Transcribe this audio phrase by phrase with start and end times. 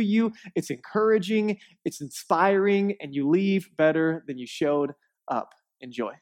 [0.00, 4.92] you, it's encouraging, it's inspiring, and you leave better than you showed
[5.28, 5.54] up.
[5.80, 6.12] Enjoy.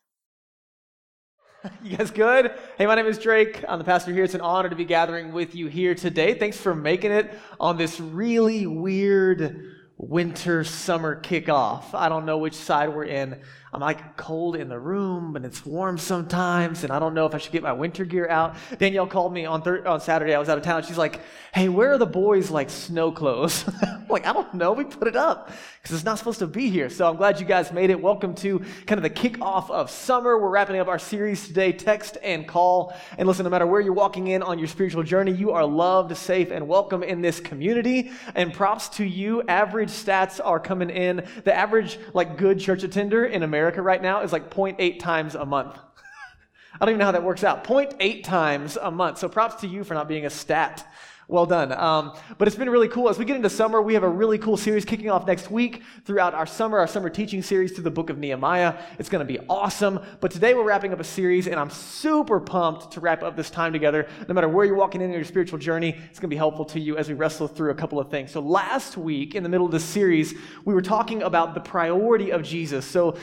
[1.82, 2.52] You guys good?
[2.78, 3.64] Hey, my name is Drake.
[3.68, 4.22] I'm the pastor here.
[4.22, 6.34] It's an honor to be gathering with you here today.
[6.34, 9.64] Thanks for making it on this really weird
[9.96, 11.94] winter summer kickoff.
[11.94, 13.40] I don't know which side we're in.
[13.76, 17.34] I'm like cold in the room but it's warm sometimes, and I don't know if
[17.34, 18.56] I should get my winter gear out.
[18.78, 20.34] Danielle called me on thir- on Saturday.
[20.34, 20.82] I was out of town.
[20.82, 21.20] She's like,
[21.52, 23.68] "Hey, where are the boys' like snow clothes?"
[24.08, 24.72] Like, "I don't know.
[24.72, 25.50] We put it up
[25.82, 28.00] because it's not supposed to be here." So I'm glad you guys made it.
[28.00, 30.38] Welcome to kind of the kickoff of summer.
[30.38, 32.94] We're wrapping up our series today, text and call.
[33.18, 36.16] And listen, no matter where you're walking in on your spiritual journey, you are loved,
[36.16, 38.12] safe, and welcome in this community.
[38.36, 39.42] And props to you.
[39.48, 41.26] Average stats are coming in.
[41.42, 45.34] The average like good church attender in America America right now is like 0.8 times
[45.34, 45.76] a month.
[46.80, 47.64] I don't even know how that works out.
[47.64, 49.18] 0.8 times a month.
[49.18, 50.86] So props to you for not being a stat.
[51.28, 51.72] Well done.
[51.72, 53.08] Um, but it's been really cool.
[53.08, 55.82] As we get into summer, we have a really cool series kicking off next week
[56.04, 58.78] throughout our summer, our summer teaching series through the book of Nehemiah.
[59.00, 59.98] It's going to be awesome.
[60.20, 63.50] But today we're wrapping up a series, and I'm super pumped to wrap up this
[63.50, 64.06] time together.
[64.28, 66.78] No matter where you're walking in your spiritual journey, it's going to be helpful to
[66.78, 68.30] you as we wrestle through a couple of things.
[68.30, 70.32] So last week, in the middle of this series,
[70.64, 72.86] we were talking about the priority of Jesus.
[72.86, 73.16] So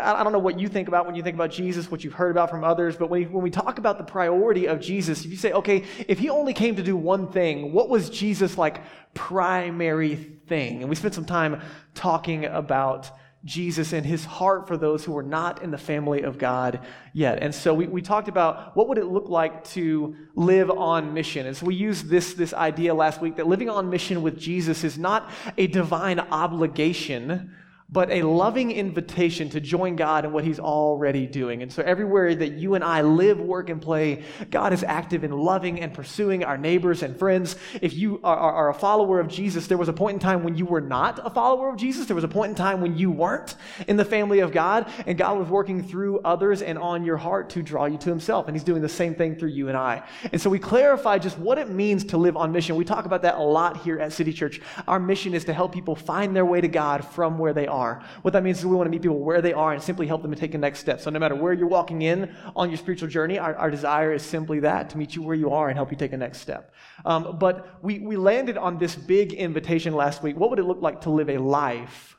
[0.00, 2.30] I don't know what you think about when you think about Jesus, what you've heard
[2.30, 5.32] about from others, but when we, when we talk about the priority of Jesus, if
[5.32, 7.72] you say, okay, if he only came to do one thing, thing.
[7.72, 8.82] What was Jesus' like
[9.14, 10.14] primary
[10.46, 10.80] thing?
[10.80, 11.60] And we spent some time
[11.94, 13.10] talking about
[13.44, 16.80] Jesus and his heart for those who were not in the family of God
[17.14, 17.38] yet.
[17.40, 21.46] And so we, we talked about what would it look like to live on mission.
[21.46, 24.82] And so we used this, this idea last week that living on mission with Jesus
[24.82, 27.54] is not a divine obligation,
[27.90, 31.62] but a loving invitation to join God in what He's already doing.
[31.62, 35.30] And so, everywhere that you and I live, work, and play, God is active in
[35.30, 37.56] loving and pursuing our neighbors and friends.
[37.80, 40.42] If you are, are, are, a follower of Jesus, there was a point in time
[40.42, 42.06] when you were not a follower of Jesus.
[42.06, 43.54] There was a point in time when you weren't
[43.86, 47.48] in the family of God, and God was working through others and on your heart
[47.50, 48.48] to draw you to Himself.
[48.48, 50.02] And He's doing the same thing through you and I.
[50.30, 52.76] And so, we clarify just what it means to live on mission.
[52.76, 54.60] We talk about that a lot here at City Church.
[54.86, 57.77] Our mission is to help people find their way to God from where they are
[57.78, 58.04] are.
[58.22, 60.22] What that means is we want to meet people where they are and simply help
[60.22, 61.00] them to take the next step.
[61.00, 64.22] So no matter where you're walking in on your spiritual journey, our, our desire is
[64.22, 66.74] simply that, to meet you where you are and help you take the next step.
[67.04, 70.36] Um, but we, we landed on this big invitation last week.
[70.36, 72.17] What would it look like to live a life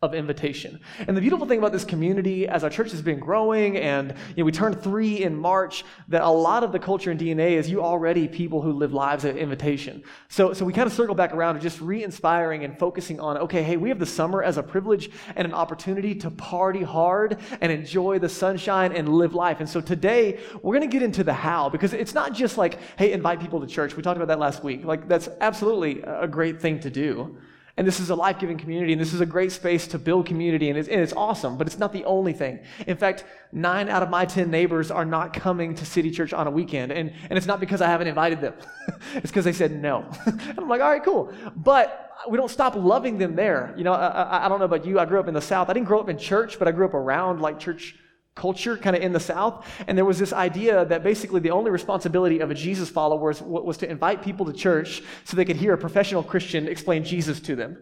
[0.00, 0.78] of invitation.
[1.08, 4.42] And the beautiful thing about this community, as our church has been growing, and you
[4.42, 7.68] know, we turned three in March, that a lot of the culture and DNA is
[7.68, 10.04] you already people who live lives of invitation.
[10.28, 13.64] So, so we kind of circle back around to just re-inspiring and focusing on, okay,
[13.64, 17.72] hey, we have the summer as a privilege and an opportunity to party hard and
[17.72, 19.58] enjoy the sunshine and live life.
[19.58, 22.78] And so today we're going to get into the how because it's not just like,
[22.96, 23.96] hey, invite people to church.
[23.96, 24.84] We talked about that last week.
[24.84, 27.36] Like that's absolutely a great thing to do.
[27.78, 30.26] And this is a life giving community, and this is a great space to build
[30.26, 32.58] community, and it's, and it's, awesome, but it's not the only thing.
[32.88, 36.48] In fact, nine out of my 10 neighbors are not coming to City Church on
[36.48, 38.54] a weekend, and, and it's not because I haven't invited them,
[39.14, 40.04] it's because they said no.
[40.26, 41.32] and I'm like, all right, cool.
[41.54, 43.72] But we don't stop loving them there.
[43.76, 45.70] You know, I, I, I don't know about you, I grew up in the South.
[45.70, 47.94] I didn't grow up in church, but I grew up around like church
[48.38, 49.66] culture kind of in the South.
[49.86, 53.42] And there was this idea that basically the only responsibility of a Jesus follower was,
[53.42, 57.40] was to invite people to church so they could hear a professional Christian explain Jesus
[57.40, 57.76] to them.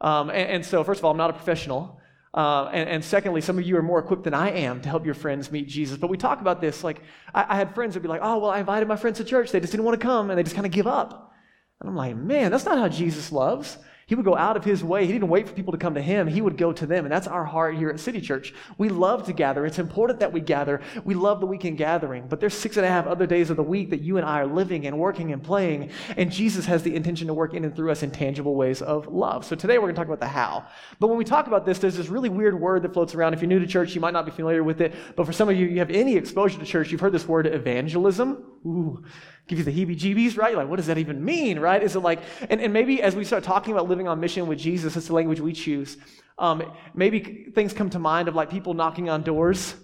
[0.00, 2.00] Um, and, and, so, first of all, I'm not a professional.
[2.34, 5.04] Uh, and, and, secondly, some of you are more equipped than I am to help
[5.04, 5.96] your friends meet Jesus.
[5.96, 6.84] But we talk about this.
[6.84, 7.00] Like,
[7.32, 9.24] I, I had friends that would be like, oh, well, I invited my friends to
[9.24, 9.52] church.
[9.52, 11.32] They just didn't want to come, and they just kind of give up.
[11.80, 13.78] And I'm like, man, that's not how Jesus loves.
[14.06, 15.06] He would go out of his way.
[15.06, 16.26] He didn't wait for people to come to him.
[16.26, 17.04] He would go to them.
[17.04, 18.52] And that's our heart here at City Church.
[18.76, 19.64] We love to gather.
[19.64, 20.82] It's important that we gather.
[21.04, 22.26] We love the weekend gathering.
[22.28, 24.40] But there's six and a half other days of the week that you and I
[24.40, 25.90] are living and working and playing.
[26.16, 29.06] And Jesus has the intention to work in and through us in tangible ways of
[29.06, 29.44] love.
[29.44, 30.66] So today we're going to talk about the how.
[31.00, 33.32] But when we talk about this, there's this really weird word that floats around.
[33.34, 34.94] If you're new to church, you might not be familiar with it.
[35.16, 37.46] But for some of you, you have any exposure to church, you've heard this word
[37.46, 38.53] evangelism.
[38.66, 39.04] Ooh
[39.46, 40.56] give you the heebie jeebies, right?
[40.56, 41.82] Like, what does that even mean, right?
[41.82, 44.58] Is it like, and, and maybe as we start talking about living on mission with
[44.58, 45.96] Jesus, it's the language we choose.
[46.38, 49.74] Um, maybe things come to mind of like people knocking on doors.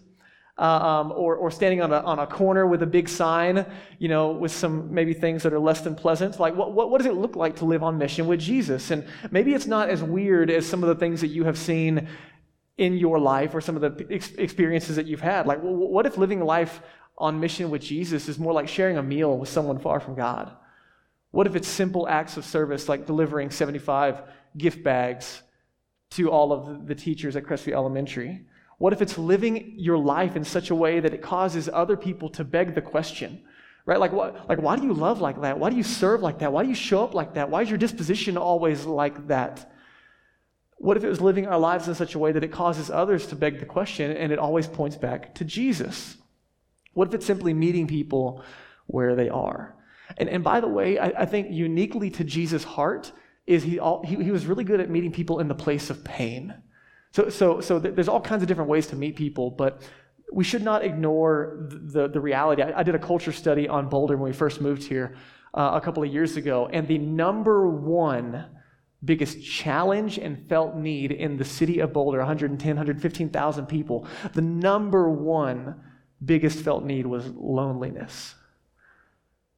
[0.59, 3.65] Uh, um, or, or standing on a, on a corner with a big sign,
[3.99, 6.39] you know, with some maybe things that are less than pleasant.
[6.39, 8.91] Like, what, what, what does it look like to live on mission with Jesus?
[8.91, 12.09] And maybe it's not as weird as some of the things that you have seen
[12.77, 15.47] in your life or some of the ex- experiences that you've had.
[15.47, 16.83] Like, what if living life
[17.21, 20.51] on mission with Jesus is more like sharing a meal with someone far from God?
[21.31, 24.23] What if it's simple acts of service like delivering 75
[24.57, 25.43] gift bags
[26.13, 28.47] to all of the teachers at Crestview Elementary?
[28.79, 32.31] What if it's living your life in such a way that it causes other people
[32.31, 33.43] to beg the question?
[33.85, 34.01] Right?
[34.01, 35.59] Like, like, why do you love like that?
[35.59, 36.53] Why do you serve like that?
[36.53, 37.51] Why do you show up like that?
[37.51, 39.71] Why is your disposition always like that?
[40.77, 43.27] What if it was living our lives in such a way that it causes others
[43.27, 46.17] to beg the question and it always points back to Jesus?
[47.01, 48.45] What if it's simply meeting people
[48.87, 49.75] where they are?
[50.19, 53.11] And, and by the way, I, I think uniquely to Jesus' heart
[53.47, 56.05] is he, all, he, he was really good at meeting people in the place of
[56.05, 56.53] pain.
[57.13, 59.81] So, so, so there's all kinds of different ways to meet people, but
[60.31, 62.61] we should not ignore the, the reality.
[62.61, 65.17] I, I did a culture study on Boulder when we first moved here
[65.55, 68.45] uh, a couple of years ago, and the number one
[69.03, 75.09] biggest challenge and felt need in the city of Boulder 110, 115,000 people the number
[75.09, 75.81] one
[76.25, 78.35] biggest felt need was loneliness.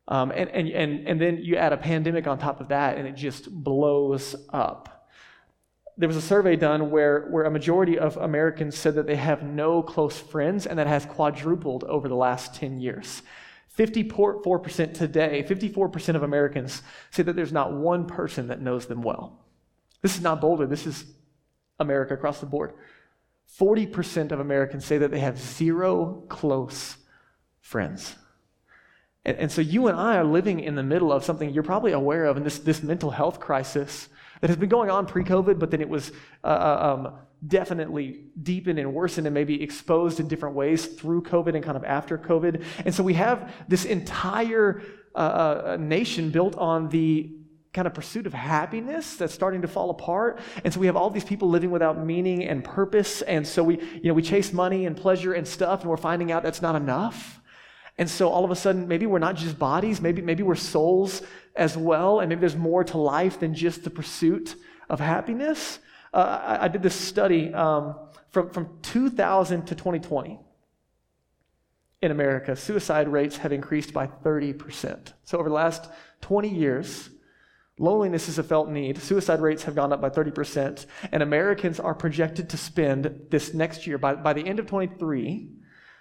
[0.09, 3.07] Um, and, and, and, and then you add a pandemic on top of that, and
[3.07, 5.03] it just blows up
[5.97, 9.43] there was a survey done where, where a majority of Americans said that they have
[9.43, 13.23] no close friends, and that has quadrupled over the last 10 years.
[13.79, 19.39] 54% today, 54% of Americans say that there's not one person that knows them well.
[20.03, 21.05] This is not Boulder, this is
[21.79, 22.75] America across the board.
[23.59, 26.97] 40% of Americans say that they have zero close
[27.61, 28.17] friends.
[29.25, 31.93] And, and, so you and I are living in the middle of something you're probably
[31.93, 34.09] aware of in this, this mental health crisis
[34.41, 36.11] that has been going on pre COVID, but then it was
[36.43, 37.15] uh, uh, um,
[37.47, 41.85] definitely deepened and worsened and maybe exposed in different ways through COVID and kind of
[41.85, 42.65] after COVID.
[42.85, 44.83] And so we have this entire
[45.15, 47.31] uh, uh, nation built on the
[47.73, 51.09] kind of pursuit of happiness that's starting to fall apart and so we have all
[51.09, 54.87] these people living without meaning and purpose and so we you know we chase money
[54.87, 57.41] and pleasure and stuff and we're finding out that's not enough
[57.99, 61.23] and so all of a sudden, maybe we're not just bodies, maybe, maybe we're souls
[61.55, 64.57] as well, and maybe there's more to life than just the pursuit
[64.89, 65.79] of happiness.
[66.13, 67.97] Uh, I, I, did this study um,
[68.31, 70.41] from, from 2000 to 2020
[72.01, 72.57] in America.
[72.57, 75.13] Suicide rates have increased by 30%.
[75.25, 75.89] So over the last
[76.23, 77.11] 20 years,
[77.79, 78.99] loneliness is a felt need.
[78.99, 83.87] Suicide rates have gone up by 30%, and Americans are projected to spend this next
[83.87, 85.49] year, by, by the end of 23,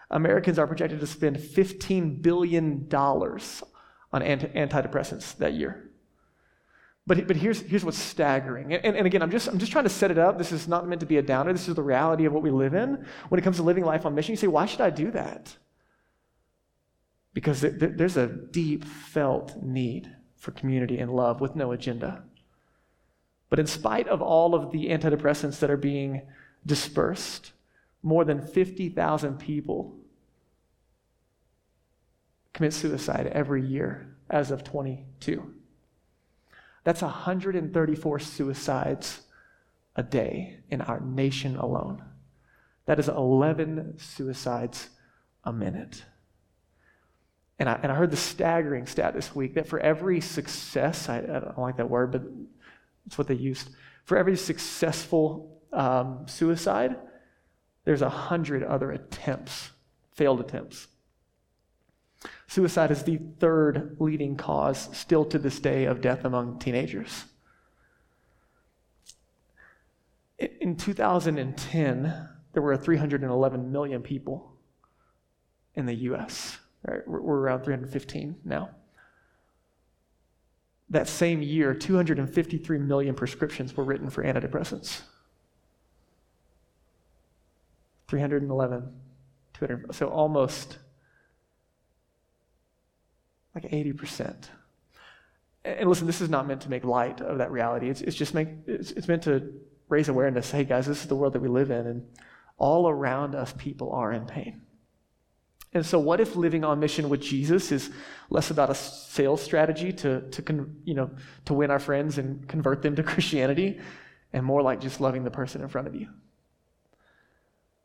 [0.10, 5.90] Americans are projected to spend $15 billion on anti- antidepressants that year.
[7.08, 8.74] But, but here's, here's what's staggering.
[8.74, 10.38] And, and, again, I'm just, I'm just trying to set it up.
[10.38, 11.52] This is not meant to be a downer.
[11.52, 13.06] This is the reality of what we live in.
[13.30, 15.56] When it comes to living life on mission, you say, why should I do that?
[17.34, 22.24] Because there's a deep felt need for community and love with no agenda.
[23.50, 26.24] But in spite of all of the antidepressants that are being
[26.66, 27.52] dispersed,
[28.02, 29.96] more than 50,000 people
[32.54, 35.54] commit suicide every year as of 22.
[36.84, 39.22] That's 134 suicides
[39.96, 42.04] a day in our nation alone.
[42.88, 44.90] That is 11 suicides
[45.44, 46.04] a minute.
[47.62, 51.20] And I, and I heard the staggering stat this week that for every success, I,
[51.20, 52.24] I don't like that word, but
[53.06, 53.70] it's what they used.
[54.04, 56.96] For every successful um, suicide,
[57.86, 59.70] there's a hundred other attempts,
[60.16, 60.88] failed attempts.
[62.48, 67.26] Suicide is the third leading cause, still to this day, of death among teenagers.
[70.40, 74.52] In 2010, there were 311 million people
[75.76, 76.58] in the US.
[76.84, 77.08] Right?
[77.08, 78.70] We're around 315 now.
[80.90, 85.02] That same year, 253 million prescriptions were written for antidepressants.
[88.08, 88.92] 311,
[89.54, 90.80] 200, so almost
[93.56, 94.36] like 80%.
[95.64, 97.90] And listen, this is not meant to make light of that reality.
[97.90, 99.54] It's, it's just make, it's, it's meant to
[99.88, 100.52] raise awareness.
[100.52, 102.08] Hey, guys, this is the world that we live in, and
[102.58, 104.62] all around us, people are in pain.
[105.74, 107.90] And so, what if living on mission with Jesus is
[108.30, 111.12] less about a sales strategy to, to con, you know,
[111.46, 113.80] to win our friends and convert them to Christianity,
[114.34, 116.08] and more like just loving the person in front of you?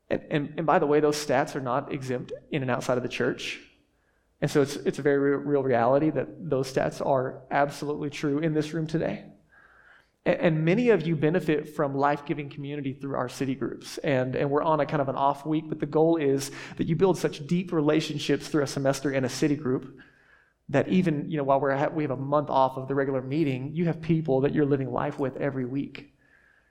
[0.08, 3.02] And, and, and by the way, those stats are not exempt in and outside of
[3.02, 3.60] the church.
[4.40, 8.52] And so it's, it's a very real reality that those stats are absolutely true in
[8.52, 9.24] this room today.
[10.26, 13.98] And many of you benefit from life giving community through our city groups.
[13.98, 16.88] And, and we're on a kind of an off week, but the goal is that
[16.88, 19.96] you build such deep relationships through a semester in a city group
[20.68, 23.70] that even you know, while we're, we have a month off of the regular meeting,
[23.72, 26.12] you have people that you're living life with every week.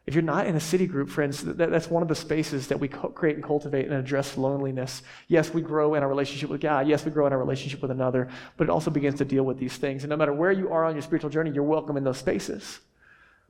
[0.06, 2.80] If you're not in a city group, friends, that, that's one of the spaces that
[2.82, 5.02] we co- create and cultivate and address loneliness.
[5.30, 6.90] Yes, we grow in our relationship with God.
[6.90, 9.58] Yes, we grow in our relationship with another, but it also begins to deal with
[9.58, 10.04] these things.
[10.04, 12.82] And no matter where you are on your spiritual journey, you're welcome in those spaces.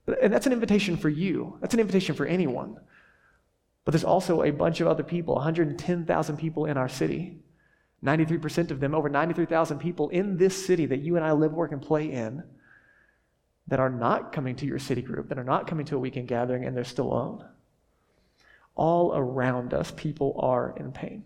[0.07, 2.77] And that's an invitation for you, that's an invitation for anyone.
[3.83, 7.37] But there's also a bunch of other people, 110,000 people in our city.
[8.03, 11.71] 93% of them, over 93,000 people in this city that you and I live, work,
[11.71, 12.43] and play in,
[13.67, 16.27] that are not coming to your city group, that are not coming to a weekend
[16.27, 17.45] gathering, and they're still alone.
[18.75, 21.23] All around us, people are in pain.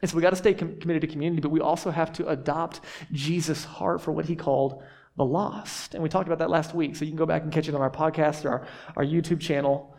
[0.00, 2.28] And so we got to stay com- committed to community, but we also have to
[2.28, 2.80] adopt
[3.12, 4.82] Jesus' heart for what he called
[5.16, 5.94] the lost.
[5.94, 7.74] And we talked about that last week, so you can go back and catch it
[7.74, 9.96] on our podcast or our, our YouTube channel.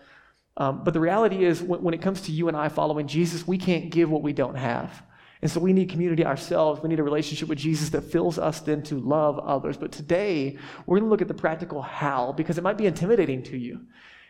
[0.57, 3.47] Um, but the reality is, when, when it comes to you and I following Jesus,
[3.47, 5.03] we can't give what we don't have.
[5.41, 6.81] And so we need community ourselves.
[6.83, 9.75] We need a relationship with Jesus that fills us then to love others.
[9.75, 13.41] But today, we're going to look at the practical how because it might be intimidating
[13.43, 13.81] to you.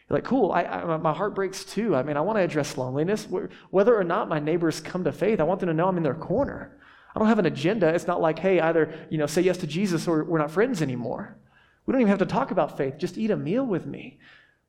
[0.09, 1.95] You're like, cool, I, I, my heart breaks too.
[1.95, 3.27] I mean, I want to address loneliness.
[3.69, 6.03] Whether or not my neighbors come to faith, I want them to know I'm in
[6.03, 6.77] their corner.
[7.15, 7.87] I don't have an agenda.
[7.89, 10.81] It's not like, hey, either you know, say yes to Jesus or we're not friends
[10.81, 11.37] anymore.
[11.85, 12.97] We don't even have to talk about faith.
[12.97, 14.19] Just eat a meal with me.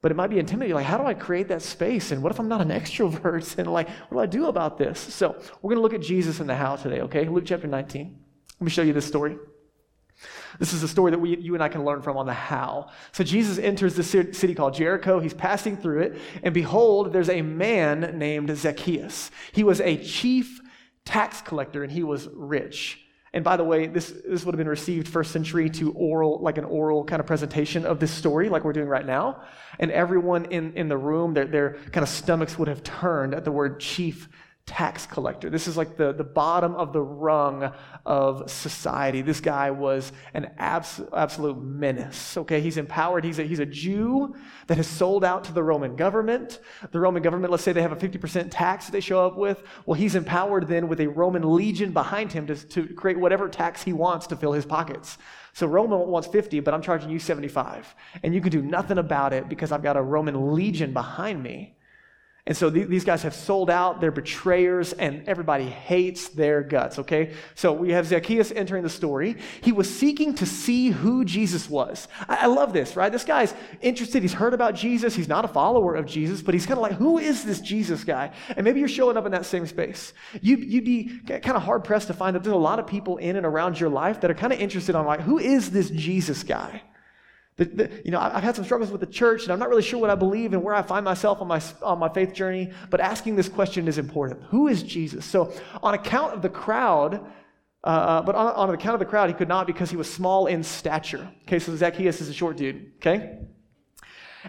[0.01, 0.75] But it might be intimidating.
[0.75, 2.11] Like, how do I create that space?
[2.11, 3.57] And what if I'm not an extrovert?
[3.59, 4.99] And like, what do I do about this?
[4.99, 7.29] So we're going to look at Jesus and the how today, okay?
[7.29, 8.19] Luke chapter 19.
[8.59, 9.37] Let me show you this story.
[10.59, 12.91] This is a story that we, you and I can learn from on the how.
[13.13, 15.21] So Jesus enters the city called Jericho.
[15.21, 16.19] He's passing through it.
[16.43, 19.31] And behold, there's a man named Zacchaeus.
[19.53, 20.61] He was a chief
[21.05, 22.99] tax collector and he was rich.
[23.35, 26.59] And by the way, this, this would have been received first century to oral, like
[26.59, 29.43] an oral kind of presentation of this story, like we're doing right now.
[29.79, 33.45] And everyone in, in the room, their, their kind of stomachs would have turned at
[33.45, 34.29] the word chief
[34.65, 35.51] tax collector.
[35.51, 37.73] This is like the, the bottom of the rung
[38.07, 39.21] of society.
[39.21, 42.37] This guy was an abs- absolute menace.
[42.37, 43.25] Okay, he's empowered.
[43.25, 44.37] He's a, he's a Jew
[44.69, 46.61] that has sold out to the Roman government.
[46.93, 49.63] The Roman government, let's say they have a 50% tax they show up with.
[49.85, 53.83] Well, he's empowered then with a Roman legion behind him to, to create whatever tax
[53.83, 55.19] he wants to fill his pockets.
[55.55, 57.95] So Roman wants 50, but I'm charging you 75.
[58.23, 61.77] And you can do nothing about it because I've got a Roman legion behind me.
[62.45, 67.35] And so these guys have sold out, they're betrayers, and everybody hates their guts, okay?
[67.55, 69.37] So we have Zacchaeus entering the story.
[69.61, 72.09] He was seeking to see who Jesus was.
[72.29, 73.13] I, love this, right?
[73.13, 74.23] This guy's interested.
[74.23, 75.15] He's heard about Jesus.
[75.15, 78.03] He's not a follower of Jesus, but he's kind of like, who is this Jesus
[78.03, 78.33] guy?
[78.57, 80.13] And maybe you're showing up in that same space.
[80.41, 83.19] You, you'd be kind of hard pressed to find that there's a lot of people
[83.19, 85.91] in and around your life that are kind of interested on, like, who is this
[85.91, 86.83] Jesus guy?
[87.65, 89.83] The, the, you know, I've had some struggles with the church, and I'm not really
[89.83, 92.73] sure what I believe and where I find myself on my, on my faith journey,
[92.91, 94.43] but asking this question is important.
[94.51, 95.25] Who is Jesus?
[95.25, 95.53] So,
[95.83, 97.25] on account of the crowd,
[97.85, 100.13] uh, uh, but on, on account of the crowd, he could not because he was
[100.13, 101.31] small in stature.
[101.43, 103.39] Okay, so Zacchaeus is a short dude, okay?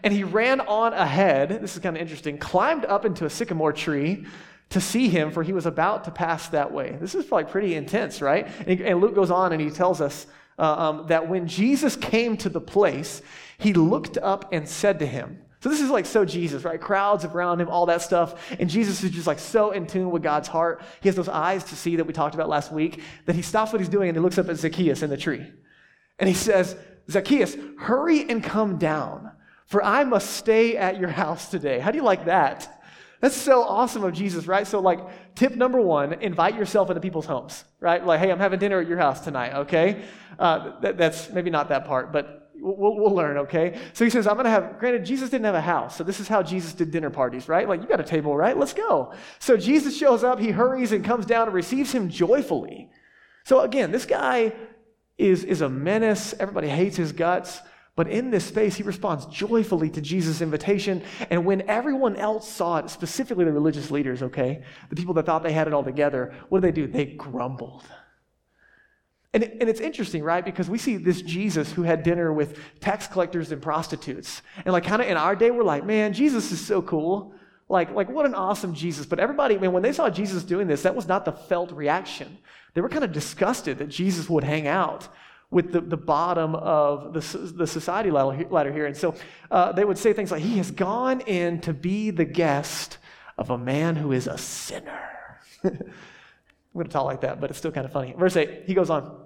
[0.03, 3.74] And he ran on ahead, this is kind of interesting, climbed up into a sycamore
[3.74, 4.25] tree
[4.70, 6.98] to see him, for he was about to pass that way.
[7.00, 8.48] This is like pretty intense, right?
[8.65, 10.25] And, and Luke goes on and he tells us
[10.57, 13.22] um, that when Jesus came to the place,
[13.57, 16.79] he looked up and said to him, so this is like so Jesus, right?
[16.79, 18.51] Crowds around him, all that stuff.
[18.60, 20.81] And Jesus is just like so in tune with God's heart.
[21.00, 23.72] He has those eyes to see that we talked about last week that he stops
[23.72, 25.45] what he's doing and he looks up at Zacchaeus in the tree.
[26.19, 26.75] And he says,
[27.10, 29.31] Zacchaeus, hurry and come down,
[29.65, 31.79] for I must stay at your house today.
[31.79, 32.73] How do you like that?
[33.24, 34.68] That's so awesome of Jesus, right?
[34.68, 35.00] So, like,
[35.34, 38.06] tip number one invite yourself into people's homes, right?
[38.06, 40.03] Like, hey, I'm having dinner at your house tonight, okay?
[40.38, 43.80] Uh, that, that's maybe not that part, but we'll, we'll learn, okay?
[43.94, 45.96] So he says, I'm going to have, granted, Jesus didn't have a house.
[45.96, 47.65] So this is how Jesus did dinner parties, right?
[47.65, 48.58] Like, you got a table, right?
[48.58, 49.13] Let's go.
[49.39, 52.89] So Jesus shows up, he hurries and comes down and receives him joyfully.
[53.46, 54.51] So again, this guy
[55.18, 56.36] is, is a menace.
[56.42, 57.62] Everybody hates his guts.
[57.95, 61.03] But in this space, he responds joyfully to Jesus' invitation.
[61.29, 65.43] And when everyone else saw it, specifically the religious leaders, okay, the people that thought
[65.43, 66.88] they had it all together, what did they do?
[66.88, 67.83] They grumbled.
[69.33, 70.43] And, and it's interesting, right?
[70.43, 74.41] Because we see this Jesus who had dinner with tax collectors and prostitutes.
[74.65, 77.33] And like kind of in our day, we're like, man, Jesus is so cool.
[77.69, 79.05] Like, like what an awesome Jesus.
[79.05, 82.38] But everybody, man, when they saw Jesus doing this, that was not the felt reaction.
[82.73, 85.07] They were kind of disgusted that Jesus would hang out
[85.53, 87.19] with the, the bottom of the,
[87.55, 88.88] the society ladder here.
[88.88, 89.15] And so
[89.51, 92.98] uh, they would say things like, He has gone in to be the guest
[93.38, 95.10] of a man who is a sinner.
[95.63, 95.72] I'm
[96.74, 98.13] going to talk like that, but it's still kind of funny.
[98.17, 99.24] Verse 8, he goes on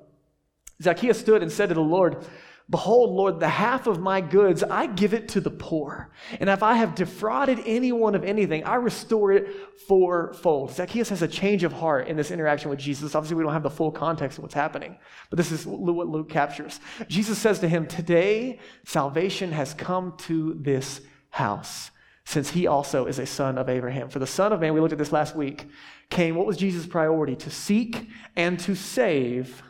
[0.81, 2.25] Zacchaeus stood and said to the Lord,
[2.69, 6.11] Behold, Lord, the half of my goods, I give it to the poor.
[6.41, 9.47] And if I have defrauded anyone of anything, I restore it
[9.87, 10.71] fourfold.
[10.71, 13.15] Zacchaeus has a change of heart in this interaction with Jesus.
[13.15, 14.97] Obviously, we don't have the full context of what's happening,
[15.29, 16.81] but this is what Luke captures.
[17.07, 21.91] Jesus says to him, Today salvation has come to this house,
[22.25, 24.09] since he also is a son of Abraham.
[24.09, 25.69] For the Son of Man, we looked at this last week,
[26.09, 27.37] came, what was Jesus' priority?
[27.37, 29.63] To seek and to save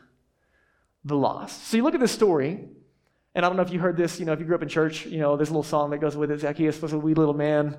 [1.06, 1.68] the lost.
[1.68, 2.70] So you look at this story,
[3.38, 4.68] and I don't know if you heard this, you know, if you grew up in
[4.68, 6.40] church, you know, there's a little song that goes with it.
[6.40, 7.78] Zacchaeus was a wee little man.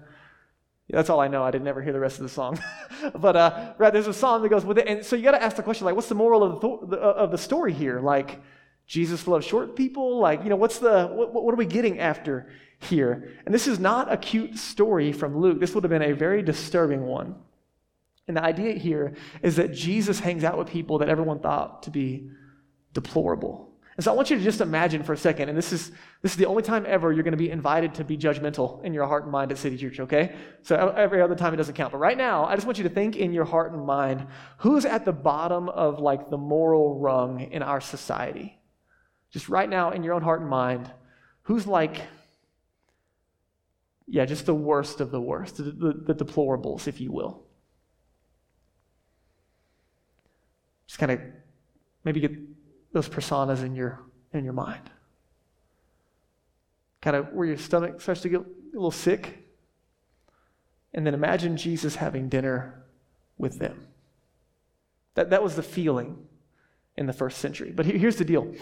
[0.89, 1.43] That's all I know.
[1.43, 2.61] I didn't ever hear the rest of the song.
[3.17, 4.87] but uh, right, there's a song that goes with it.
[4.87, 7.03] And so you got to ask the question, like, what's the moral of the, th-
[7.03, 7.99] of the story here?
[7.99, 8.41] Like,
[8.87, 10.21] Jesus loves short people?
[10.21, 13.35] Like, you know, what's the, what, what are we getting after here?
[13.45, 15.59] And this is not a cute story from Luke.
[15.59, 17.35] This would have been a very disturbing one.
[18.29, 21.91] And the idea here is that Jesus hangs out with people that everyone thought to
[21.91, 22.31] be
[22.93, 23.68] deplorable.
[23.99, 25.91] And so I want you to just imagine for a second, and this is
[26.23, 28.95] this is the only time ever you're going to be invited to be judgmental in
[28.95, 30.37] your heart and mind at City Church, okay?
[30.63, 31.91] So every other time it doesn't count.
[31.91, 34.25] But right now, I just want you to think in your heart and mind,
[34.59, 38.57] who's at the bottom of like the moral rung in our society?
[39.33, 40.89] Just right now in your own heart and mind,
[41.43, 42.01] who's like
[44.07, 47.43] yeah, just the worst of the worst, the, the, the deplorables, if you will.
[50.87, 51.21] Just kind of
[52.05, 52.33] maybe get
[52.93, 54.01] those personas in your
[54.33, 54.91] in your mind.
[57.01, 59.45] Kind of where your stomach starts to get a little sick.
[60.95, 62.83] And then imagine Jesus having dinner
[63.37, 63.87] with them.
[65.15, 66.27] That, that was the feeling
[66.97, 67.73] in the first century.
[67.73, 68.55] But here's the deal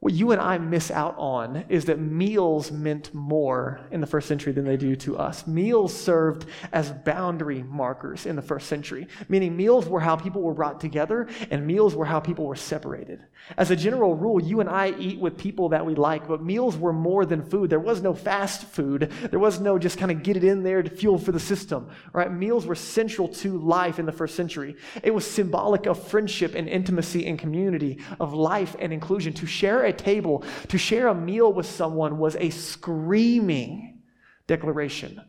[0.00, 4.28] what you and I miss out on is that meals meant more in the first
[4.28, 5.44] century than they do to us.
[5.44, 10.54] Meals served as boundary markers in the first century, meaning meals were how people were
[10.54, 13.24] brought together and meals were how people were separated.
[13.56, 16.76] As a general rule, you and I eat with people that we like, but meals
[16.76, 17.68] were more than food.
[17.68, 19.10] There was no fast food.
[19.30, 21.90] There was no just kind of get it in there to fuel for the system,
[22.12, 22.30] right?
[22.30, 24.76] Meals were central to life in the first century.
[25.02, 29.32] It was symbolic of friendship and intimacy and community, of life and inclusion.
[29.34, 34.00] To share a table, to share a meal with someone was a screaming
[34.46, 35.20] declaration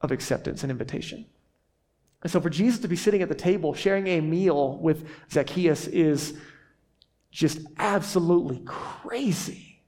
[0.00, 1.26] of acceptance and invitation.
[2.22, 5.86] And so for Jesus to be sitting at the table sharing a meal with Zacchaeus
[5.86, 6.34] is
[7.30, 9.82] just absolutely crazy.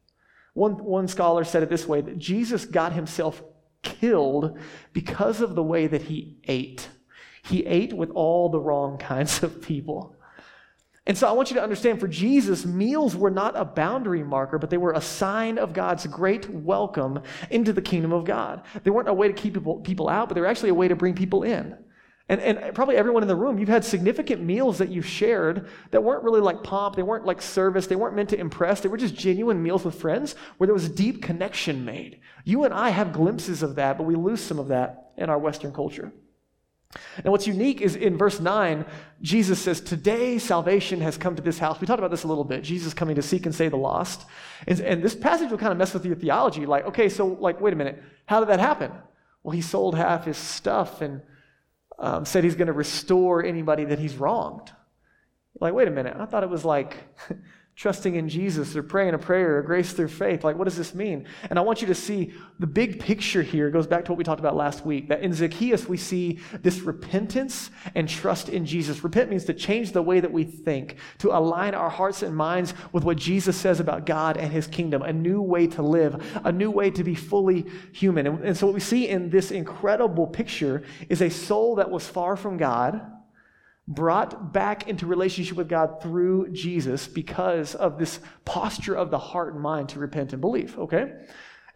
[0.53, 3.43] One, one scholar said it this way that Jesus got himself
[3.83, 4.59] killed
[4.93, 6.89] because of the way that he ate.
[7.43, 10.16] He ate with all the wrong kinds of people.
[11.07, 14.59] And so I want you to understand for Jesus, meals were not a boundary marker,
[14.59, 18.63] but they were a sign of God's great welcome into the kingdom of God.
[18.83, 20.89] They weren't a way to keep people, people out, but they were actually a way
[20.89, 21.77] to bring people in.
[22.29, 26.03] And, and probably everyone in the room, you've had significant meals that you've shared that
[26.03, 28.97] weren't really like pomp, they weren't like service, they weren't meant to impress, they were
[28.97, 32.19] just genuine meals with friends where there was a deep connection made.
[32.45, 35.39] You and I have glimpses of that, but we lose some of that in our
[35.39, 36.13] Western culture.
[37.17, 38.85] And what's unique is in verse 9,
[39.23, 41.81] Jesus says, Today salvation has come to this house.
[41.81, 42.63] We talked about this a little bit.
[42.63, 44.27] Jesus coming to seek and save the lost.
[44.67, 46.67] And, and this passage will kind of mess with your theology.
[46.67, 48.03] Like, okay, so, like, wait a minute.
[48.27, 48.93] How did that happen?
[49.43, 51.23] Well, he sold half his stuff and
[51.99, 54.73] um, said he's going to restore anybody that he's wronged.
[55.61, 56.17] Like, wait a minute.
[56.19, 56.97] I thought it was like
[57.77, 60.45] trusting in Jesus or praying a prayer or grace through faith.
[60.45, 61.27] Like, what does this mean?
[61.51, 64.17] And I want you to see the big picture here it goes back to what
[64.17, 65.09] we talked about last week.
[65.09, 69.05] That in Zacchaeus, we see this repentance and trust in Jesus.
[69.05, 72.73] Repent means to change the way that we think, to align our hearts and minds
[72.93, 76.53] with what Jesus says about God and his kingdom, a new way to live, a
[76.53, 78.27] new way to be fully human.
[78.27, 82.09] And, and so, what we see in this incredible picture is a soul that was
[82.09, 83.16] far from God
[83.89, 89.55] brought back into relationship with God through Jesus because of this posture of the heart
[89.55, 91.13] and mind to repent and believe, okay?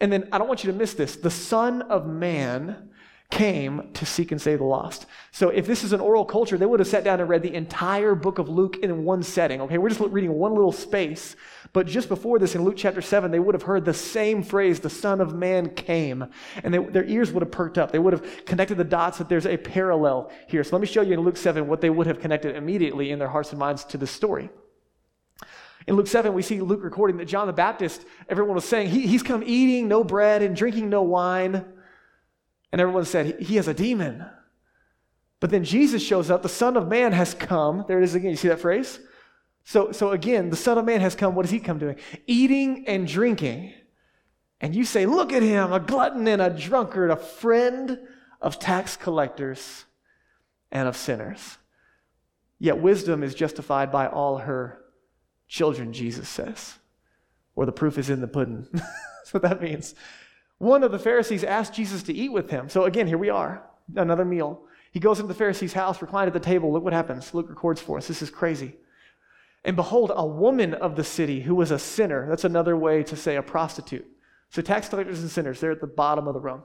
[0.01, 1.17] And then I don't want you to miss this.
[1.17, 2.91] The Son of Man
[3.31, 5.07] came to seek and save the lost.
[5.31, 7.55] So if this is an oral culture, they would have sat down and read the
[7.55, 9.61] entire book of Luke in one setting.
[9.61, 11.37] Okay, we're just reading one little space.
[11.73, 14.81] But just before this, in Luke chapter 7, they would have heard the same phrase,
[14.81, 16.27] the Son of Man came.
[16.65, 17.93] And they, their ears would have perked up.
[17.93, 20.65] They would have connected the dots that there's a parallel here.
[20.65, 23.21] So let me show you in Luke 7 what they would have connected immediately in
[23.21, 24.51] their hearts and minds to this story.
[25.87, 29.07] In Luke 7, we see Luke recording that John the Baptist, everyone was saying, he,
[29.07, 31.65] he's come eating no bread and drinking no wine.
[32.73, 34.25] And everyone said, He has a demon.
[35.41, 36.43] But then Jesus shows up.
[36.43, 37.85] The Son of Man has come.
[37.89, 38.31] There it is again.
[38.31, 39.01] You see that phrase?
[39.71, 41.37] So, so again, the Son of Man has come.
[41.37, 41.95] What does he come doing?
[42.27, 43.73] Eating and drinking.
[44.61, 47.97] And you say, Look at him, a glutton and a drunkard, a friend
[48.41, 49.85] of tax collectors
[50.73, 51.57] and of sinners.
[52.59, 54.83] Yet wisdom is justified by all her
[55.47, 56.75] children, Jesus says.
[57.55, 58.67] or the proof is in the pudding.
[58.73, 59.95] That's what that means.
[60.59, 62.69] One of the Pharisees asked Jesus to eat with him.
[62.69, 64.63] So again, here we are, another meal.
[64.91, 66.73] He goes into the Pharisee's house, reclined at the table.
[66.73, 67.33] Look what happens.
[67.33, 68.09] Luke records for us.
[68.09, 68.75] This is crazy.
[69.65, 72.27] And behold, a woman of the city who was a sinner.
[72.29, 74.07] That's another way to say a prostitute.
[74.51, 76.63] So tax collectors and sinners, they're at the bottom of the rung.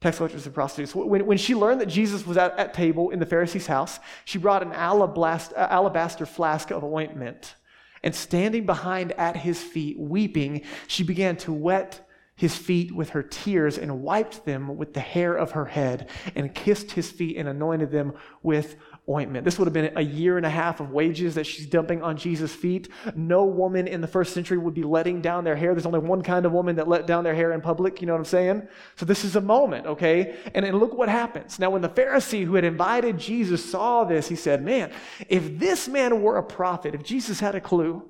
[0.00, 0.94] Tax collectors and prostitutes.
[0.94, 4.38] When, when she learned that Jesus was at, at table in the Pharisee's house, she
[4.38, 7.54] brought an alabaster, alabaster flask of ointment.
[8.02, 13.22] And standing behind at his feet, weeping, she began to wet his feet with her
[13.22, 17.46] tears and wiped them with the hair of her head and kissed his feet and
[17.46, 18.76] anointed them with
[19.10, 19.44] ointment.
[19.44, 22.16] This would have been a year and a half of wages that she's dumping on
[22.16, 22.88] Jesus' feet.
[23.14, 25.74] No woman in the first century would be letting down their hair.
[25.74, 28.00] There's only one kind of woman that let down their hair in public.
[28.00, 28.68] You know what I'm saying?
[28.96, 30.36] So this is a moment, okay?
[30.54, 31.58] And, and look what happens.
[31.58, 34.92] Now, when the Pharisee who had invited Jesus saw this, he said, Man,
[35.28, 38.08] if this man were a prophet, if Jesus had a clue,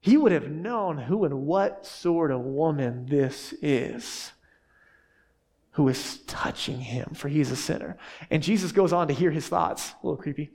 [0.00, 4.32] he would have known who and what sort of woman this is
[5.76, 7.98] who is touching him, for he's a sinner.
[8.30, 9.92] And Jesus goes on to hear his thoughts.
[10.02, 10.50] A little creepy.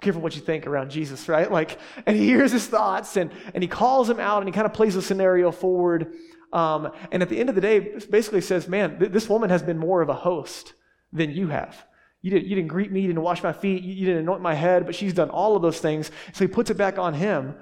[0.00, 1.50] Careful what you think around Jesus, right?
[1.50, 4.66] Like, and he hears his thoughts and, and he calls him out and he kind
[4.66, 6.14] of plays the scenario forward.
[6.52, 7.78] Um, and at the end of the day,
[8.10, 10.74] basically says, Man, th- this woman has been more of a host
[11.12, 11.86] than you have.
[12.20, 14.42] You, did, you didn't greet me, you didn't wash my feet, you, you didn't anoint
[14.42, 16.10] my head, but she's done all of those things.
[16.32, 17.54] So he puts it back on him.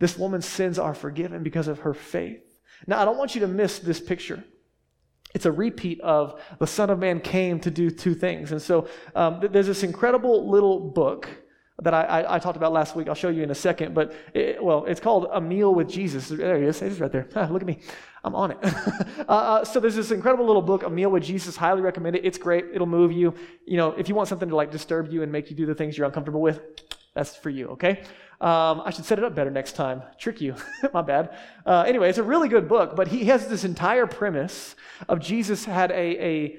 [0.00, 2.42] This woman's sins are forgiven because of her faith.
[2.88, 4.42] Now, I don't want you to miss this picture
[5.34, 8.52] it's a repeat of the Son of Man came to do two things.
[8.52, 11.28] And so um, there's this incredible little book
[11.82, 13.08] that I, I, I, talked about last week.
[13.08, 13.94] I'll show you in a second.
[13.94, 16.28] But, it, well, it's called A Meal with Jesus.
[16.28, 16.82] There he is.
[16.82, 17.26] It's right there.
[17.34, 17.80] Ah, look at me.
[18.22, 18.58] I'm on it.
[18.64, 21.56] uh, uh, so there's this incredible little book, A Meal with Jesus.
[21.56, 22.24] Highly recommend it.
[22.24, 22.66] It's great.
[22.74, 23.34] It'll move you.
[23.64, 25.74] You know, if you want something to like disturb you and make you do the
[25.74, 26.60] things you're uncomfortable with,
[27.14, 28.02] that's for you, okay?
[28.40, 30.02] Um, I should set it up better next time.
[30.16, 30.54] Trick you.
[30.94, 31.36] My bad.
[31.66, 34.76] Uh, anyway, it's a really good book, but he has this entire premise
[35.10, 36.58] of Jesus had a, a,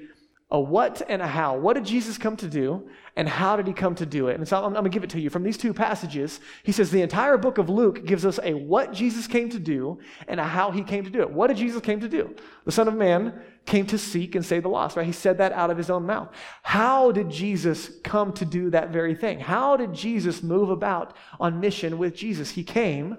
[0.52, 1.58] a what and a how.
[1.58, 4.38] What did Jesus come to do, and how did he come to do it?
[4.38, 5.28] And so I'm, I'm going to give it to you.
[5.28, 8.92] From these two passages, he says the entire book of Luke gives us a what
[8.92, 11.30] Jesus came to do and a how he came to do it.
[11.30, 12.32] What did Jesus came to do?
[12.64, 15.06] The Son of Man came to seek and save the lost, right?
[15.06, 16.28] He said that out of his own mouth.
[16.62, 19.38] How did Jesus come to do that very thing?
[19.40, 22.50] How did Jesus move about on mission with Jesus?
[22.50, 23.18] He came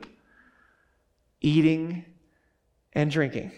[1.41, 2.05] eating
[2.93, 3.51] and drinking.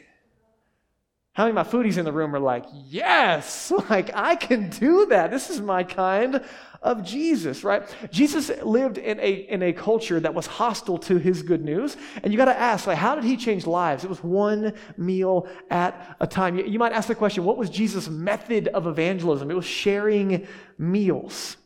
[1.36, 5.06] How many of my foodies in the room are like, yes, like I can do
[5.08, 5.32] that.
[5.32, 6.42] This is my kind
[6.82, 7.84] of Jesus, right?
[8.10, 11.98] Jesus lived in a, in a culture that was hostile to his good news.
[12.24, 14.06] And you got to ask, like, how did he change lives?
[14.06, 16.58] It was one meal at a time.
[16.58, 19.52] You, you might ask the question, what was Jesus' method of evangelism?
[19.52, 21.58] It was sharing meals.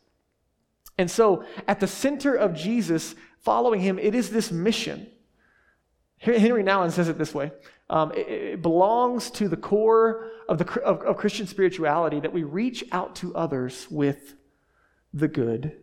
[0.98, 5.06] And so at the center of Jesus following him, it is this mission.
[6.18, 7.52] Henry Nouwen says it this way
[7.90, 12.44] um, it, it, belongs to the core of, the, of, of Christian spirituality that we
[12.44, 14.36] reach out to others with
[15.12, 15.76] the good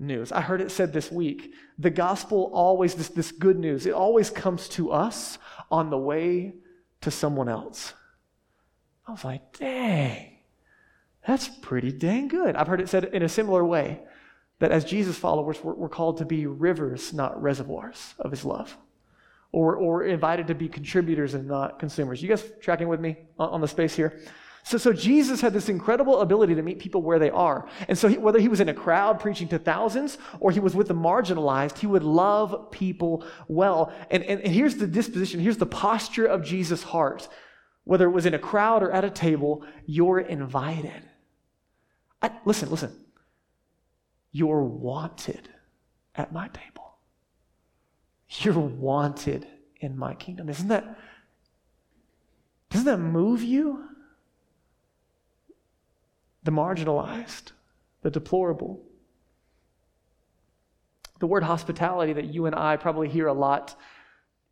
[0.00, 0.32] news.
[0.32, 4.30] I heard it said this week the gospel always, this, this good news, it always
[4.30, 5.38] comes to us
[5.70, 6.54] on the way
[7.02, 7.94] to someone else.
[9.06, 10.38] I was like, dang,
[11.24, 12.56] that's pretty dang good.
[12.56, 14.00] I've heard it said in a similar way
[14.58, 18.76] that as Jesus followers, we're, we're called to be rivers, not reservoirs of his love
[19.52, 22.22] or, or invited to be contributors and not consumers.
[22.22, 24.20] You guys tracking with me on, on the space here?
[24.62, 27.66] So, so Jesus had this incredible ability to meet people where they are.
[27.88, 30.74] And so he, whether he was in a crowd preaching to thousands or he was
[30.74, 33.92] with the marginalized, he would love people well.
[34.10, 37.28] And, and, and here's the disposition, here's the posture of Jesus' heart.
[37.84, 41.08] Whether it was in a crowd or at a table, you're invited.
[42.20, 42.94] I, listen, listen.
[44.32, 45.48] You're wanted
[46.14, 46.87] at my table.
[48.28, 49.46] You're wanted
[49.80, 50.48] in my kingdom.
[50.48, 50.98] Isn't that,
[52.70, 53.84] doesn't that move you?
[56.42, 57.52] The marginalized,
[58.02, 58.82] the deplorable.
[61.20, 63.74] The word hospitality that you and I probably hear a lot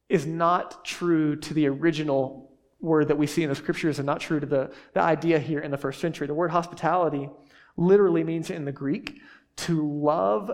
[0.09, 4.21] is not true to the original word that we see in the scriptures and not
[4.21, 6.27] true to the, the idea here in the first century.
[6.27, 7.29] The word hospitality
[7.77, 9.21] literally means in the Greek
[9.57, 10.51] to love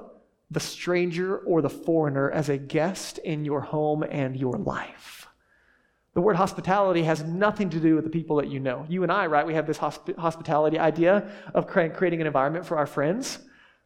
[0.53, 5.27] the stranger or the foreigner as a guest in your home and your life.
[6.15, 8.85] The word hospitality has nothing to do with the people that you know.
[8.89, 12.77] You and I, right, we have this hosp- hospitality idea of creating an environment for
[12.77, 13.39] our friends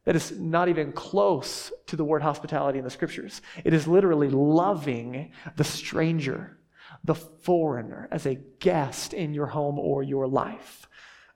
[0.05, 3.43] that is not even close to the word hospitality in the scriptures.
[3.65, 6.59] It is literally loving the stranger,
[7.05, 10.89] the foreigner, as a guest in your home or your life.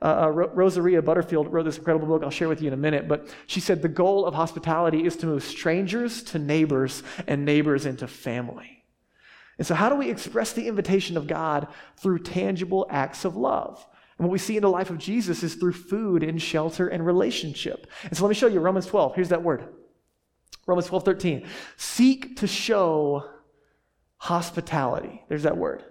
[0.02, 3.08] Uh, uh Rosaria Butterfield wrote this incredible book I'll share with you in a minute,
[3.08, 7.86] but she said the goal of hospitality is to move strangers to neighbors and neighbors
[7.86, 8.80] into family.
[9.60, 13.86] And so, how do we express the invitation of God through tangible acts of love?
[14.16, 17.04] And what we see in the life of Jesus is through food and shelter and
[17.04, 17.86] relationship.
[18.04, 19.14] And so, let me show you Romans 12.
[19.14, 19.68] Here's that word
[20.66, 21.46] Romans 12, 13.
[21.76, 23.28] Seek to show
[24.16, 25.22] hospitality.
[25.28, 25.84] There's that word.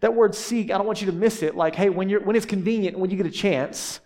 [0.00, 1.54] That word seek, I don't want you to miss it.
[1.54, 4.00] Like, hey, when, you're, when it's convenient, when you get a chance,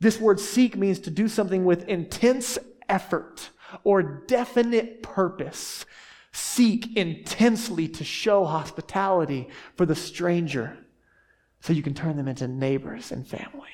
[0.00, 3.50] this word seek means to do something with intense effort
[3.84, 5.86] or definite purpose.
[6.32, 10.76] Seek intensely to show hospitality for the stranger
[11.60, 13.70] so you can turn them into neighbors and family.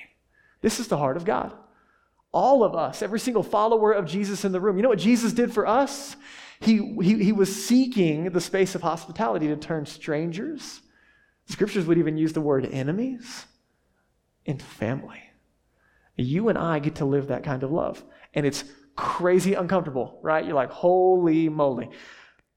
[0.61, 1.53] This is the heart of God.
[2.33, 4.77] All of us, every single follower of Jesus in the room.
[4.77, 6.17] You know what Jesus did for us?
[6.61, 10.83] He, he, he was seeking the space of hospitality to turn strangers,
[11.51, 13.47] scriptures would even use the word enemies,
[14.45, 15.23] into family.
[16.17, 18.03] You and I get to live that kind of love.
[18.35, 18.65] And it's
[18.97, 20.45] crazy uncomfortable, right?
[20.45, 21.91] You're like, holy moly.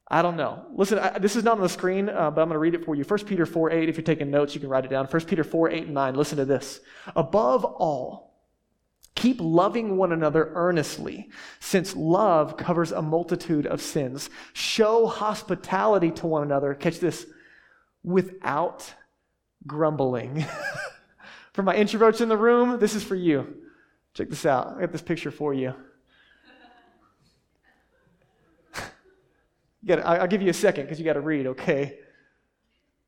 [0.09, 0.65] I don't know.
[0.75, 2.85] Listen, I, this is not on the screen, uh, but I'm going to read it
[2.85, 3.03] for you.
[3.03, 5.05] 1 Peter 4 8, if you're taking notes, you can write it down.
[5.05, 6.15] 1 Peter 4 8 and 9.
[6.15, 6.81] Listen to this.
[7.15, 8.35] Above all,
[9.15, 11.29] keep loving one another earnestly,
[11.59, 14.29] since love covers a multitude of sins.
[14.51, 16.73] Show hospitality to one another.
[16.73, 17.25] Catch this
[18.03, 18.93] without
[19.65, 20.45] grumbling.
[21.53, 23.55] For my introverts in the room, this is for you.
[24.15, 24.75] Check this out.
[24.75, 25.73] I got this picture for you.
[28.75, 31.99] you gotta, I'll give you a second because you got to read, okay?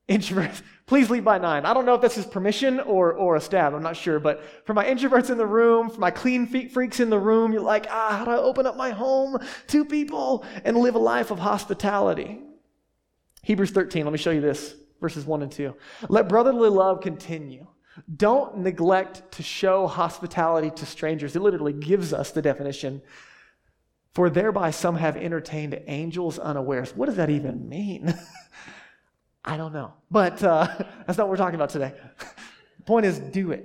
[0.08, 1.66] Introverts, please leave by nine.
[1.66, 4.20] I don't know if this is permission or, or a stab, I'm not sure.
[4.20, 7.52] But for my introverts in the room, for my clean feet freaks in the room,
[7.52, 11.00] you're like, ah, how do I open up my home to people and live a
[11.00, 12.42] life of hospitality?
[13.42, 14.76] Hebrews 13, let me show you this,
[15.06, 15.76] verses 1 and 2.
[16.10, 17.68] Let brotherly love continue.
[18.18, 21.36] Don't neglect to show hospitality to strangers.
[21.36, 23.04] It literally gives us the definition.
[24.16, 26.96] For thereby some have entertained angels unawares.
[26.96, 28.18] What does that even mean?
[29.46, 29.94] I don't know.
[30.10, 30.66] But uh,
[31.06, 31.94] that's not what we're talking about today.
[32.80, 33.64] the point is, do it.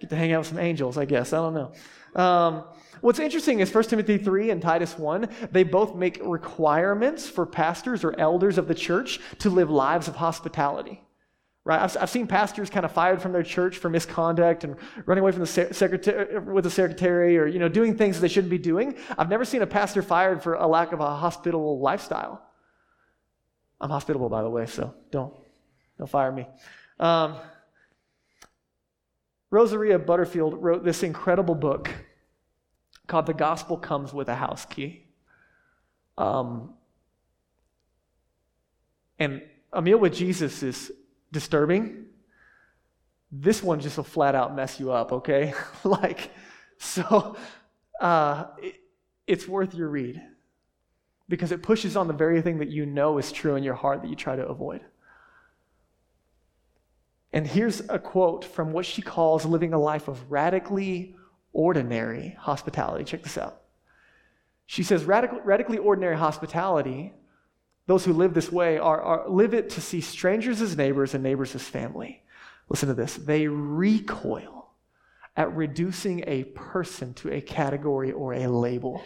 [0.00, 1.32] Get to hang out with some angels, I guess.
[1.32, 2.22] I don't know.
[2.22, 2.64] Um,
[3.00, 8.04] what's interesting is 1 Timothy 3 and Titus 1, they both make requirements for pastors
[8.04, 11.02] or elders of the church to live lives of hospitality
[11.66, 11.82] right?
[11.82, 15.32] I've, I've seen pastors kind of fired from their church for misconduct and running away
[15.32, 18.96] from the secretary with the secretary or you know doing things they shouldn't be doing.
[19.18, 22.40] I've never seen a pastor fired for a lack of a hospitable lifestyle.
[23.80, 25.34] I'm hospitable, by the way, so don't
[25.98, 26.46] don't fire me.
[27.00, 27.34] Um,
[29.50, 31.90] Rosaria Butterfield wrote this incredible book
[33.06, 35.04] called "The Gospel Comes with a House Key."
[36.18, 36.74] Um,
[39.18, 39.42] and
[39.72, 40.92] a meal with Jesus is
[41.32, 42.06] disturbing,
[43.32, 45.52] this one just will flat out mess you up, okay?
[45.84, 46.30] like,
[46.78, 47.36] so
[48.00, 48.76] uh, it,
[49.26, 50.22] it's worth your read
[51.28, 54.02] because it pushes on the very thing that you know is true in your heart
[54.02, 54.80] that you try to avoid.
[57.32, 61.16] And here's a quote from what she calls living a life of radically
[61.56, 63.04] ordinary hospitality.
[63.04, 63.62] Check this out.
[64.66, 67.14] She says, Radical, radically ordinary hospitality
[67.86, 71.22] those who live this way are, are, live it to see strangers as neighbors and
[71.22, 72.22] neighbors as family.
[72.68, 73.14] Listen to this.
[73.14, 74.70] They recoil
[75.36, 79.02] at reducing a person to a category or a label.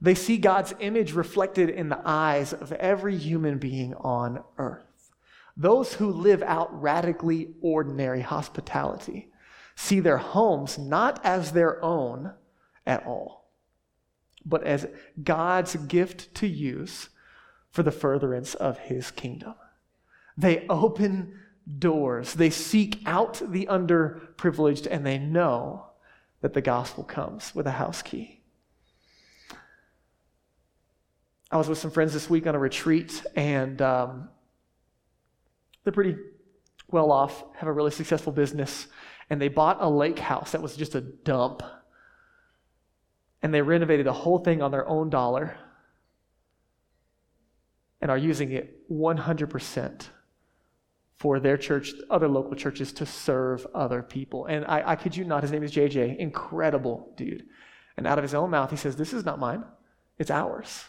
[0.00, 4.84] They see God's image reflected in the eyes of every human being on earth.
[5.56, 9.29] Those who live out radically ordinary hospitality
[9.80, 12.32] see their homes not as their own
[12.86, 13.40] at all
[14.44, 14.86] but as
[15.22, 17.08] God's gift to use
[17.70, 19.54] for the furtherance of his kingdom.
[20.36, 21.38] They open
[21.78, 25.86] doors, they seek out the underprivileged, and they know
[26.40, 28.40] that the gospel comes with a house key.
[31.50, 34.28] I was with some friends this week on a retreat, and um,
[35.84, 36.16] they're pretty
[36.90, 38.86] well off, have a really successful business,
[39.30, 41.62] and they bought a lake house that was just a dump
[43.42, 45.56] and they renovated the whole thing on their own dollar
[48.00, 50.06] and are using it 100%
[51.14, 54.46] for their church, other local churches to serve other people.
[54.46, 57.46] And I, I kid you not, his name is JJ, incredible dude.
[57.96, 59.62] And out of his own mouth, he says, This is not mine,
[60.18, 60.84] it's ours.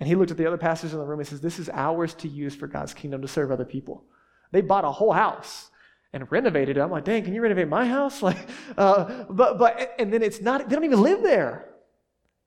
[0.00, 2.14] And he looked at the other pastors in the room and says, This is ours
[2.14, 4.04] to use for God's kingdom to serve other people.
[4.50, 5.67] They bought a whole house
[6.12, 6.80] and renovated it.
[6.80, 8.22] I'm like, dang, can you renovate my house?
[8.28, 10.68] Like, uh, but but and then it's not.
[10.68, 11.68] They don't even live there.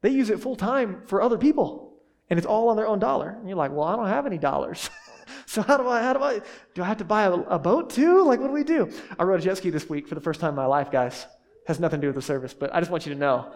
[0.02, 1.94] They use it full time for other people,
[2.30, 3.30] and it's all on their own dollar.
[3.30, 4.90] And you're like, well, I don't have any dollars.
[5.46, 6.02] so how do I?
[6.02, 6.42] How do I?
[6.74, 8.24] Do I have to buy a, a, boat too?
[8.24, 8.92] Like, what do we do?
[9.18, 11.26] I rode a jet ski this week for the first time in my life, guys.
[11.68, 13.54] Has nothing to do with the service, but I just want you to know,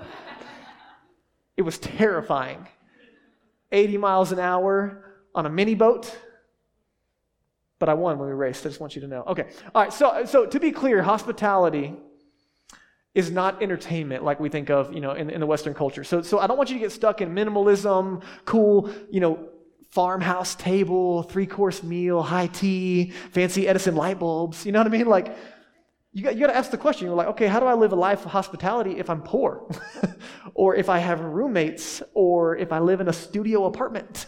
[1.57, 2.67] it was terrifying.
[3.71, 6.15] 80 miles an hour on a mini boat,
[7.85, 8.65] but I won when we raced.
[8.65, 9.21] I just want you to know.
[9.27, 9.45] Okay.
[9.75, 9.93] All right.
[9.93, 11.93] So, so to be clear, hospitality
[13.13, 16.03] is not entertainment like we think of, you know, in, in the Western culture.
[16.03, 19.49] So, so I don't want you to get stuck in minimalism, cool, you know,
[19.91, 24.65] farmhouse table, three course meal, high tea, fancy Edison light bulbs.
[24.65, 25.05] You know what I mean?
[25.05, 25.37] Like,
[26.11, 27.05] you got, you got to ask the question.
[27.05, 29.69] You're like, okay, how do I live a life of hospitality if I'm poor?
[30.55, 32.01] or if I have roommates?
[32.15, 34.25] Or if I live in a studio apartment?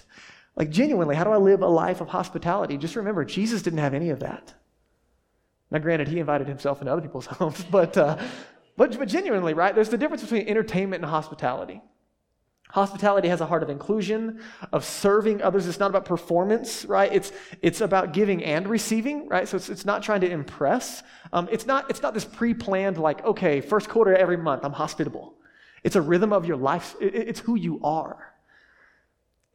[0.58, 2.78] Like, genuinely, how do I live a life of hospitality?
[2.78, 4.56] Just remember, Jesus didn't have any of that.
[5.70, 8.18] Now, granted, he invited himself into other people's homes, but, uh,
[8.76, 9.76] but, but genuinely, right?
[9.76, 11.82] There's the difference between entertainment and hospitality.
[12.70, 14.42] Hospitality has a heart of inclusion,
[14.74, 15.68] of serving others.
[15.68, 17.14] It's not about performance, right?
[17.14, 19.48] It's, it's about giving and receiving, right?
[19.48, 21.04] So it's, it's not trying to impress.
[21.32, 24.74] Um, it's, not, it's not this pre planned, like, okay, first quarter every month, I'm
[24.74, 25.36] hospitable.
[25.84, 28.34] It's a rhythm of your life, it, it's who you are.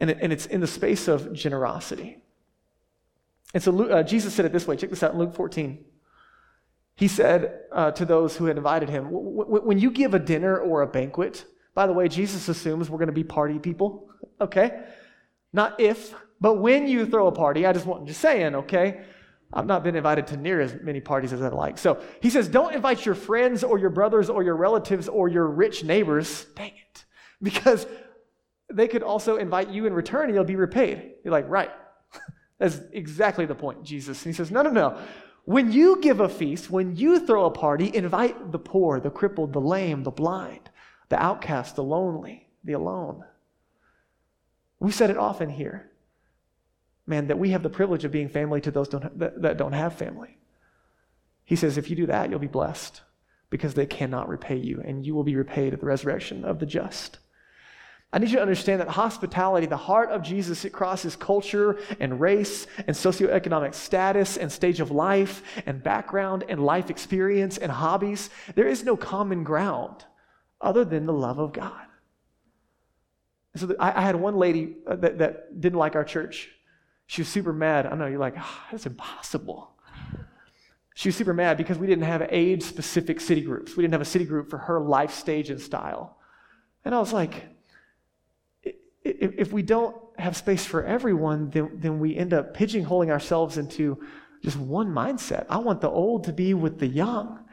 [0.03, 2.19] And, it, and it's in the space of generosity.
[3.55, 5.85] And so uh, Jesus said it this way check this out in Luke 14.
[6.97, 10.83] He said uh, to those who had invited him, When you give a dinner or
[10.83, 14.11] a banquet, by the way, Jesus assumes we're going to be party people,
[14.41, 14.83] okay?
[15.53, 19.03] Not if, but when you throw a party, I just want just saying, okay?
[19.53, 21.79] I've not been invited to near as many parties as I'd like.
[21.79, 25.47] So he says, don't invite your friends or your brothers or your relatives or your
[25.47, 26.47] rich neighbors.
[26.57, 27.05] Dang it.
[27.43, 27.89] Because
[28.73, 31.13] they could also invite you in return and you'll be repaid.
[31.25, 31.71] You're like, right.
[32.59, 34.25] That's exactly the point, Jesus.
[34.25, 34.99] And he says, no, no, no.
[35.45, 39.53] When you give a feast, when you throw a party, invite the poor, the crippled,
[39.53, 40.71] the lame, the blind
[41.13, 43.23] the outcast, the lonely, the alone.
[44.81, 45.91] We said it often here,
[47.07, 49.75] man, that we have the privilege of being family to those don't, that, that don't
[49.75, 50.39] have family.
[51.45, 53.03] He says, if you do that, you'll be blessed
[53.51, 56.65] because they cannot repay you, and you will be repaid at the resurrection of the
[56.65, 57.19] just.
[58.13, 62.21] I need you to understand that hospitality, the heart of Jesus, it crosses culture and
[62.21, 68.29] race and socioeconomic status and stage of life and background and life experience and hobbies.
[68.55, 70.05] There is no common ground
[70.61, 71.87] other than the love of God.
[73.57, 76.51] So the, I, I, had one lady uh, that, that didn't like our church.
[77.07, 77.87] She was super mad.
[77.87, 79.71] I know you're like, oh, that's impossible.
[80.95, 83.77] She was super mad because we didn't have age specific city groups.
[83.77, 86.19] We didn't have a city group for her life stage and style.
[86.85, 87.45] And I was like,
[89.05, 93.99] if, we don't have space for everyone, then, then we end up pigeonholing ourselves into
[94.43, 95.47] just one mindset.
[95.49, 97.45] I want the old to be with the young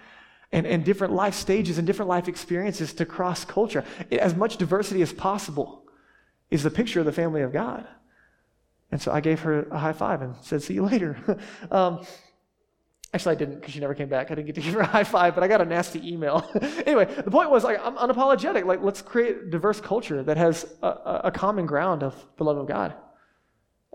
[0.51, 3.83] and, and different life stages and different life experiences to cross culture.
[4.12, 5.83] As much diversity as possible
[6.49, 7.88] is the picture of the family of God.
[8.91, 11.39] And so I gave her a high five and said, See you later.
[11.71, 12.03] um,
[13.13, 14.31] actually, I didn't because she never came back.
[14.31, 16.49] I didn't get to give her a high five, but I got a nasty email.
[16.85, 18.65] anyway, the point was like, I'm unapologetic.
[18.65, 22.57] Like, let's create a diverse culture that has a, a common ground of the love
[22.57, 22.93] of God.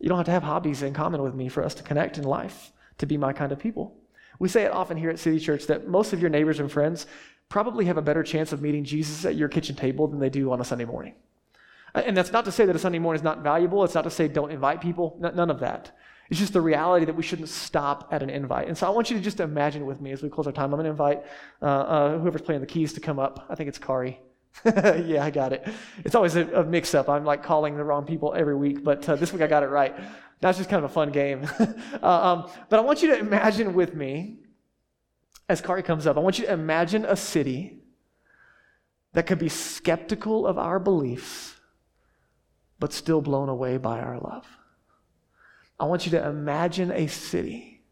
[0.01, 2.25] You don't have to have hobbies in common with me for us to connect in
[2.25, 3.97] life, to be my kind of people.
[4.39, 7.07] We say it often here at City Church that most of your neighbors and friends
[7.49, 10.51] probably have a better chance of meeting Jesus at your kitchen table than they do
[10.53, 11.15] on a Sunday morning.
[11.95, 13.85] And that's not to say that a Sunday morning is not valuable.
[13.85, 15.17] It's not to say don't invite people.
[15.21, 15.97] None of that.
[16.31, 18.69] It's just the reality that we shouldn't stop at an invite.
[18.69, 20.73] And so I want you to just imagine with me as we close our time.
[20.73, 21.23] I'm going to invite
[21.61, 23.47] uh, uh, whoever's playing the keys to come up.
[23.51, 24.19] I think it's Kari.
[24.65, 25.67] yeah, I got it.
[26.05, 27.09] It's always a, a, mix up.
[27.09, 29.67] I'm like calling the wrong people every week, but uh, this week I got it
[29.67, 29.95] right.
[30.41, 31.47] That's just kind of a fun game.
[32.03, 34.39] uh, um, but I want you to imagine with me,
[35.49, 37.83] as Kari comes up, I want you to imagine a city
[39.13, 41.55] that could be skeptical of our beliefs,
[42.79, 44.47] but still blown away by our love.
[45.79, 47.83] I want you to imagine a city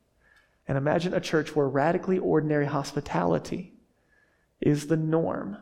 [0.69, 3.75] and imagine a church where radically ordinary hospitality
[4.61, 5.57] is the norm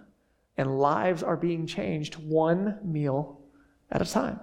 [0.56, 3.40] and lives are being changed one meal
[3.90, 4.38] at a time.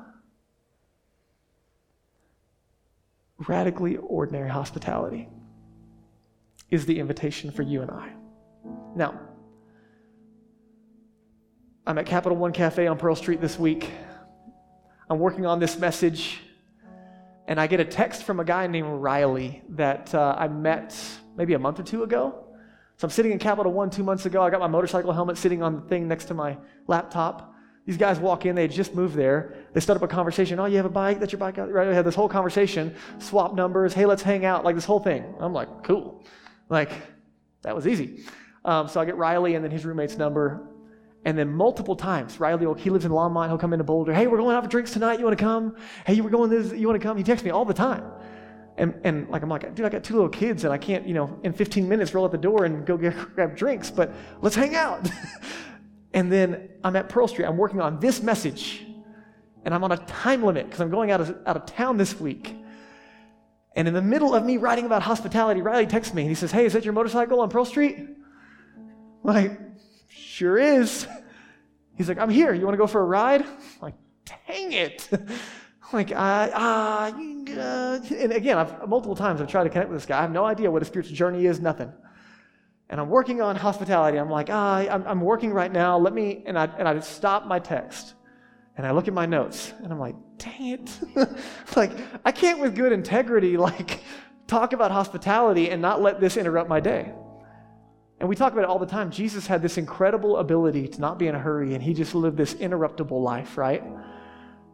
[3.48, 5.30] Radically ordinary hospitality
[6.72, 8.14] is the invitation for you and I.
[8.96, 9.20] Now,
[11.86, 13.92] I'm at Capital One Cafe on Pearl Street this week.
[15.10, 16.42] I'm working on this message,
[17.48, 20.96] and I get a text from a guy named Riley that uh, I met
[21.36, 22.44] maybe a month or two ago.
[22.98, 24.42] So I'm sitting in Capital One two months ago.
[24.42, 26.58] I got my motorcycle helmet sitting on the thing next to my
[26.88, 27.54] laptop.
[27.86, 29.56] These guys walk in, they just moved there.
[29.72, 30.60] They start up a conversation.
[30.60, 31.22] Oh, you have a bike?
[31.22, 31.56] That's your bike?
[31.58, 31.88] Right?
[31.88, 33.94] We had this whole conversation, swap numbers.
[33.94, 34.66] Hey, let's hang out.
[34.66, 35.24] Like this whole thing.
[35.40, 36.26] I'm like, cool.
[36.68, 36.92] Like,
[37.62, 38.26] that was easy.
[38.66, 40.68] Um, so I get Riley and then his roommate's number.
[41.28, 43.50] And then multiple times, Riley, he lives in Longmont.
[43.50, 44.14] He'll come into Boulder.
[44.14, 45.20] Hey, we're going out for drinks tonight.
[45.20, 45.76] You want to come?
[46.06, 46.72] Hey, we're going this.
[46.72, 47.18] You want to come?
[47.18, 48.02] He texts me all the time.
[48.78, 51.14] And, and like I'm like, dude, I got two little kids and I can't, you
[51.14, 54.56] know, in 15 minutes roll out the door and go get, grab drinks, but let's
[54.56, 55.06] hang out.
[56.14, 57.44] and then I'm at Pearl Street.
[57.44, 58.86] I'm working on this message.
[59.66, 62.18] and I'm on a time limit because I'm going out of, out of town this
[62.18, 62.56] week.
[63.76, 66.54] And in the middle of me writing about hospitality, Riley texts me and he says,
[66.54, 67.98] Hey, is that your motorcycle on Pearl Street?
[69.24, 69.60] Like,
[70.18, 71.08] sure is.
[71.96, 72.54] He's like, I'm here.
[72.54, 73.42] You want to go for a ride?
[73.42, 73.96] I'm like,
[74.26, 75.10] dang it.
[75.12, 75.28] I'm
[75.94, 80.20] like, ah, uh, and again, I've, multiple times I've tried to connect with this guy.
[80.20, 81.92] I have no idea what his spiritual journey is, nothing.
[82.90, 84.18] And I'm working on hospitality.
[84.18, 85.98] I'm like, ah, I'm, I'm working right now.
[85.98, 88.14] Let me, and I, and I stop my text.
[88.78, 91.00] And I look at my notes and I'm like, dang it.
[91.76, 91.92] like,
[92.24, 94.02] I can't with good integrity, like,
[94.46, 97.12] talk about hospitality and not let this interrupt my day.
[98.20, 99.12] And we talk about it all the time.
[99.12, 102.36] Jesus had this incredible ability to not be in a hurry, and he just lived
[102.36, 103.84] this interruptible life, right?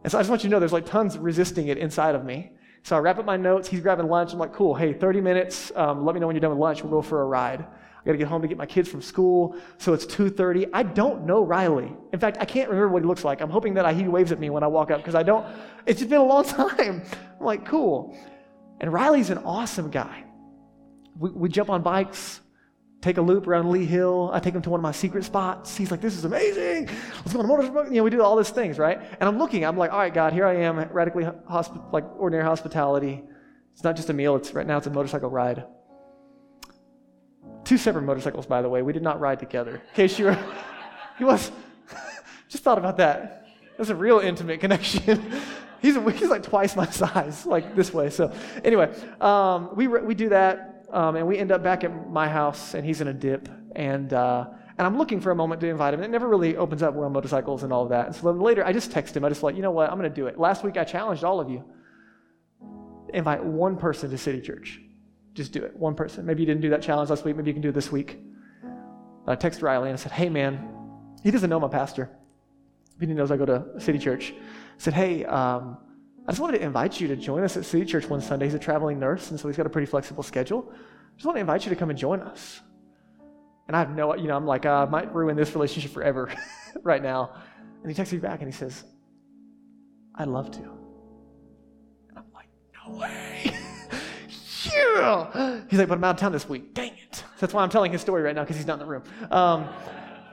[0.02, 2.24] And so I just want you to know there's like tons resisting it inside of
[2.24, 2.52] me.
[2.82, 3.68] So I wrap up my notes.
[3.68, 4.32] He's grabbing lunch.
[4.32, 4.74] I'm like, cool.
[4.74, 5.72] Hey, 30 minutes.
[5.74, 6.82] Um, let me know when you're done with lunch.
[6.82, 7.60] We'll go for a ride.
[7.60, 9.56] I got to get home to get my kids from school.
[9.78, 10.68] So it's 2:30.
[10.74, 11.90] I don't know Riley.
[12.12, 13.40] In fact, I can't remember what he looks like.
[13.40, 15.46] I'm hoping that I, he waves at me when I walk up because I don't.
[15.86, 16.44] It's just been a long
[16.78, 17.02] time.
[17.40, 18.14] I'm like, cool.
[18.80, 20.24] And Riley's an awesome guy.
[21.18, 22.40] We, we jump on bikes
[23.04, 24.30] take a loop around Lee Hill.
[24.32, 25.76] I take him to one of my secret spots.
[25.76, 26.88] He's like, this is amazing.
[27.16, 27.84] Let's go on a motorcycle.
[27.84, 28.98] You know, we do all these things, right?
[28.98, 32.44] And I'm looking, I'm like, all right, God, here I am, radically hosp- like ordinary
[32.44, 33.22] hospitality.
[33.74, 35.64] It's not just a meal, it's right now it's a motorcycle ride.
[37.64, 38.80] Two separate motorcycles, by the way.
[38.80, 39.74] We did not ride together.
[39.74, 40.38] In case you were,
[41.18, 41.52] he was,
[42.48, 43.48] just thought about that.
[43.76, 45.30] That's a real intimate connection.
[45.82, 48.08] he's, he's like twice my size, like this way.
[48.08, 48.32] So,
[48.64, 50.73] anyway, um, we, we do that.
[50.94, 53.48] Um, and we end up back at my house, and he's in a dip.
[53.74, 54.46] And, uh,
[54.78, 56.00] and I'm looking for a moment to invite him.
[56.00, 56.94] And it never really opens up.
[56.94, 58.06] We're motorcycles and all of that.
[58.06, 59.24] And so then later, I just text him.
[59.24, 59.90] I just like, you know what?
[59.90, 60.38] I'm going to do it.
[60.38, 61.64] Last week, I challenged all of you.
[63.12, 64.80] Invite one person to City Church.
[65.34, 65.76] Just do it.
[65.76, 66.24] One person.
[66.24, 67.34] Maybe you didn't do that challenge last week.
[67.34, 68.20] Maybe you can do it this week.
[69.26, 70.68] I texted Riley and I said, hey, man,
[71.24, 72.08] he doesn't know my pastor.
[73.00, 74.32] He knows I go to City Church.
[74.32, 75.76] I said, hey, um,
[76.26, 78.46] I just wanted to invite you to join us at City Church one Sunday.
[78.46, 80.72] He's a traveling nurse, and so he's got a pretty flexible schedule.
[80.72, 82.60] I just want to invite you to come and join us.
[83.68, 86.30] And I have no, you know, I'm like, uh, I might ruin this relationship forever
[86.82, 87.34] right now.
[87.82, 88.84] And he texts me back and he says,
[90.14, 90.60] I'd love to.
[90.60, 92.48] And I'm like,
[92.86, 93.44] no way.
[94.72, 95.60] yeah.
[95.68, 96.72] He's like, but I'm out of town this week.
[96.72, 97.24] Dang it.
[97.38, 99.02] That's why I'm telling his story right now because he's not in the room.
[99.30, 99.68] Um,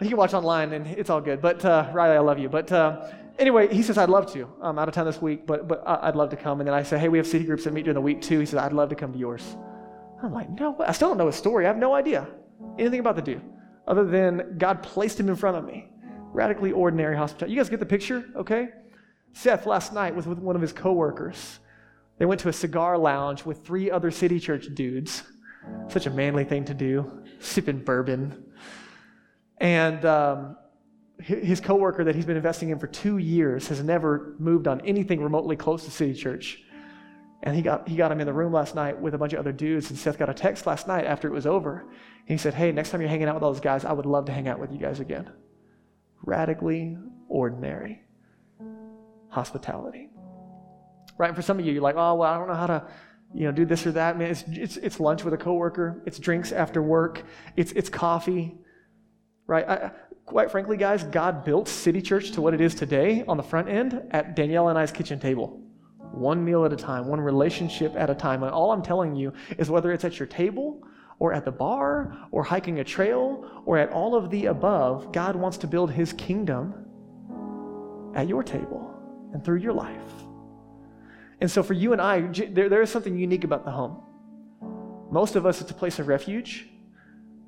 [0.01, 1.41] you can watch online and it's all good.
[1.41, 2.49] But uh, Riley, I love you.
[2.49, 3.11] But uh,
[3.41, 4.47] anyway, he says, I'd love to.
[4.61, 6.61] I'm out of town this week, but, but I'd love to come.
[6.61, 8.39] And then I say, hey, we have city groups that meet during the week too.
[8.39, 9.57] He says, I'd love to come to yours.
[10.23, 11.65] I'm like, no, I still don't know his story.
[11.65, 12.27] I have no idea
[12.77, 13.41] anything about the dude
[13.87, 15.89] other than God placed him in front of me.
[16.31, 17.53] Radically ordinary hospitality.
[17.53, 18.69] You guys get the picture, okay?
[19.33, 21.59] Seth last night was with one of his coworkers.
[22.19, 25.23] They went to a cigar lounge with three other city church dudes.
[25.89, 28.45] Such a manly thing to do, sipping bourbon.
[29.57, 30.57] And um,
[31.23, 35.21] his coworker that he's been investing in for two years has never moved on anything
[35.21, 36.61] remotely close to City Church.
[37.43, 39.39] And he got, he got him in the room last night with a bunch of
[39.39, 39.89] other dudes.
[39.89, 41.81] And Seth got a text last night after it was over.
[41.81, 44.05] And he said, Hey, next time you're hanging out with all those guys, I would
[44.05, 45.31] love to hang out with you guys again.
[46.23, 46.97] Radically
[47.27, 48.03] ordinary
[49.29, 50.09] hospitality.
[51.17, 51.27] Right?
[51.27, 52.87] And for some of you, you're like, Oh, well, I don't know how to
[53.33, 54.17] you know, do this or that.
[54.17, 56.03] Man, it's, it's, it's lunch with a coworker.
[56.05, 57.23] It's drinks after work.
[57.55, 58.57] It's, it's coffee.
[59.47, 59.67] Right?
[59.67, 59.91] I,
[60.25, 63.67] quite frankly, guys, God built City Church to what it is today on the front
[63.69, 65.61] end at Danielle and I's kitchen table.
[66.11, 68.43] One meal at a time, one relationship at a time.
[68.43, 70.83] And all I'm telling you is whether it's at your table
[71.19, 75.35] or at the bar or hiking a trail or at all of the above, God
[75.35, 76.73] wants to build his kingdom
[78.15, 78.93] at your table
[79.33, 80.11] and through your life.
[81.39, 84.01] And so for you and I, there, there is something unique about the home.
[85.11, 86.70] Most of us, it's a place of refuge.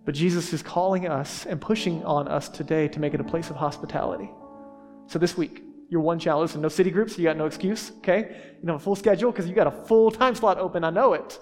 [0.06, 3.50] But Jesus is calling us and pushing on us today to make it a place
[3.50, 4.30] of hospitality.
[5.08, 8.56] So this week, your one challenge, listen, no city groups, you got no excuse, okay?
[8.62, 11.14] You know, a full schedule because you got a full time slot open, I know
[11.14, 11.40] it.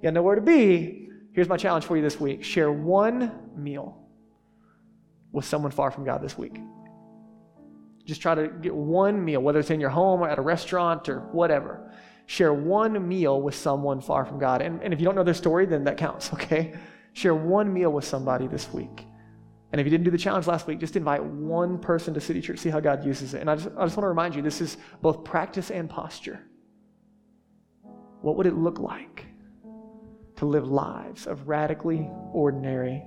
[0.00, 1.08] You got nowhere to be.
[1.32, 4.08] Here's my challenge for you this week share one meal
[5.32, 6.58] with someone far from God this week.
[8.04, 11.10] Just try to get one meal, whether it's in your home or at a restaurant
[11.10, 11.92] or whatever.
[12.24, 14.62] Share one meal with someone far from God.
[14.62, 16.74] And, and if you don't know their story, then that counts, okay?
[17.18, 19.04] Share one meal with somebody this week.
[19.72, 22.40] And if you didn't do the challenge last week, just invite one person to City
[22.40, 23.40] Church, see how God uses it.
[23.40, 26.40] And I just, I just want to remind you this is both practice and posture.
[28.20, 29.26] What would it look like
[30.36, 33.02] to live lives of radically ordinary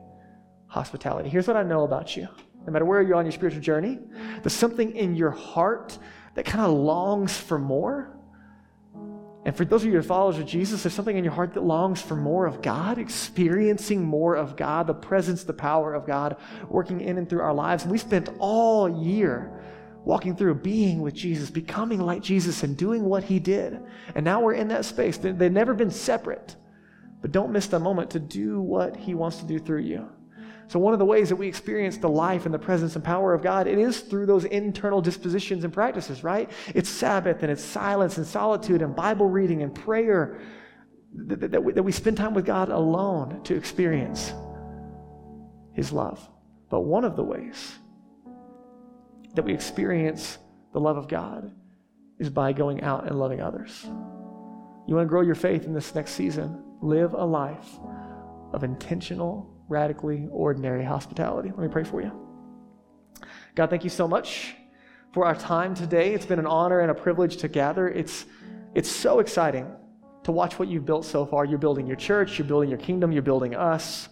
[0.67, 1.29] hospitality?
[1.29, 2.27] Here's what I know about you.
[2.67, 3.97] No matter where you're on your spiritual journey,
[4.43, 5.97] there's something in your heart
[6.35, 8.19] that kind of longs for more.
[9.43, 11.55] And for those of you who are followers of Jesus, there's something in your heart
[11.55, 16.05] that longs for more of God, experiencing more of God, the presence, the power of
[16.05, 16.37] God
[16.69, 17.83] working in and through our lives.
[17.83, 19.51] And we spent all year
[20.05, 23.79] walking through, being with Jesus, becoming like Jesus, and doing what he did.
[24.13, 25.17] And now we're in that space.
[25.17, 26.55] They've never been separate.
[27.21, 30.07] But don't miss the moment to do what he wants to do through you.
[30.71, 33.33] So, one of the ways that we experience the life and the presence and power
[33.33, 36.49] of God, it is through those internal dispositions and practices, right?
[36.73, 40.39] It's Sabbath and it's silence and solitude and Bible reading and prayer
[41.13, 44.31] that, that, we, that we spend time with God alone to experience
[45.73, 46.25] His love.
[46.69, 47.75] But one of the ways
[49.35, 50.37] that we experience
[50.71, 51.51] the love of God
[52.17, 53.83] is by going out and loving others.
[54.87, 56.63] You want to grow your faith in this next season?
[56.81, 57.77] Live a life
[58.53, 61.49] of intentional, radically ordinary hospitality.
[61.49, 62.11] Let me pray for you.
[63.55, 64.55] God, thank you so much
[65.13, 66.13] for our time today.
[66.13, 67.87] It's been an honor and a privilege to gather.
[67.87, 68.25] It's,
[68.75, 69.65] it's so exciting
[70.23, 71.45] to watch what you've built so far.
[71.45, 74.09] You're building your church, you're building your kingdom, you're building us.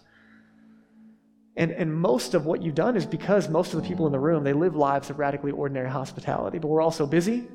[1.56, 4.18] And, and most of what you've done is because most of the people in the
[4.18, 6.58] room, they live lives of radically ordinary hospitality.
[6.58, 7.48] But we're also busy.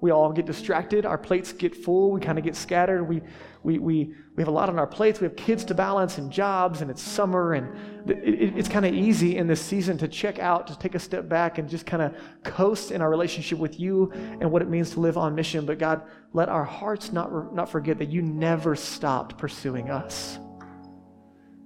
[0.00, 1.04] We all get distracted.
[1.04, 2.10] Our plates get full.
[2.10, 3.04] We kind of get scattered.
[3.04, 3.20] We,
[3.62, 5.20] we, we, we have a lot on our plates.
[5.20, 7.52] We have kids to balance and jobs, and it's summer.
[7.52, 10.94] And it, it, it's kind of easy in this season to check out, to take
[10.94, 14.62] a step back, and just kind of coast in our relationship with you and what
[14.62, 15.66] it means to live on mission.
[15.66, 20.38] But God, let our hearts not, not forget that you never stopped pursuing us.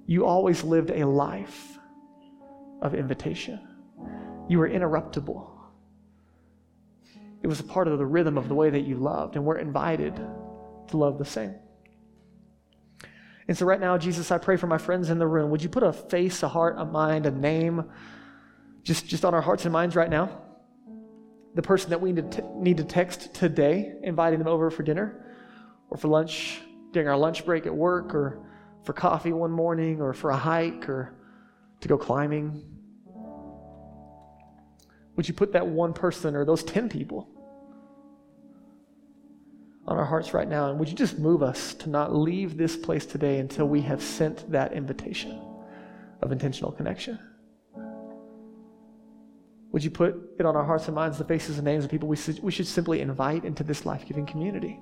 [0.07, 1.79] You always lived a life
[2.83, 3.61] of invitation.
[4.49, 5.54] You were interruptible.
[7.45, 9.59] It was a part of the rhythm of the way that you loved, and we're
[9.59, 11.55] invited to love the same.
[13.47, 15.51] And so, right now, Jesus, I pray for my friends in the room.
[15.51, 17.85] Would you put a face, a heart, a mind, a name
[18.83, 20.41] just, just on our hearts and minds right now?
[21.55, 25.37] The person that we need to, need to text today, inviting them over for dinner
[25.91, 28.41] or for lunch during our lunch break at work or
[28.85, 31.15] for coffee one morning or for a hike or
[31.81, 32.65] to go climbing?
[35.17, 37.34] Would you put that one person or those 10 people
[39.87, 40.71] on our hearts right now?
[40.71, 44.03] And would you just move us to not leave this place today until we have
[44.03, 45.41] sent that invitation
[46.23, 47.19] of intentional connection?
[49.73, 52.09] Would you put it on our hearts and minds, the faces and names of people
[52.09, 54.79] we we should simply invite into this life giving community?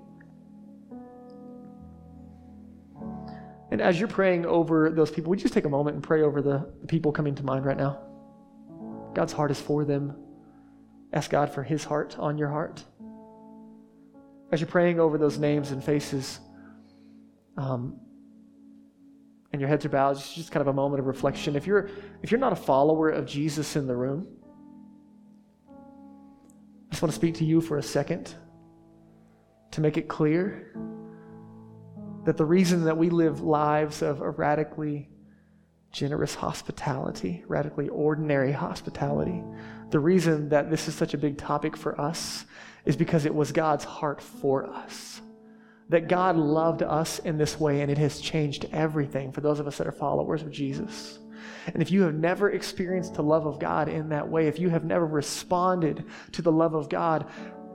[3.70, 6.20] And as you're praying over those people, would you just take a moment and pray
[6.20, 8.00] over the, the people coming to mind right now?
[9.14, 10.14] God's heart is for them.
[11.14, 12.84] Ask God for His heart on your heart.
[14.52, 16.38] As you're praying over those names and faces,
[17.56, 17.98] um,
[19.52, 21.56] and your heads are bowed, it's just kind of a moment of reflection.
[21.56, 21.90] If you're
[22.22, 24.28] if you're not a follower of Jesus in the room,
[25.68, 28.34] I just want to speak to you for a second
[29.72, 30.74] to make it clear
[32.24, 35.08] that the reason that we live lives of a radically
[35.90, 39.42] generous hospitality, radically ordinary hospitality,
[39.90, 42.44] the reason that this is such a big topic for us
[42.84, 45.20] is because it was God's heart for us.
[45.88, 49.66] That God loved us in this way, and it has changed everything for those of
[49.66, 51.18] us that are followers of Jesus.
[51.66, 54.68] And if you have never experienced the love of God in that way, if you
[54.70, 57.30] have never responded to the love of God,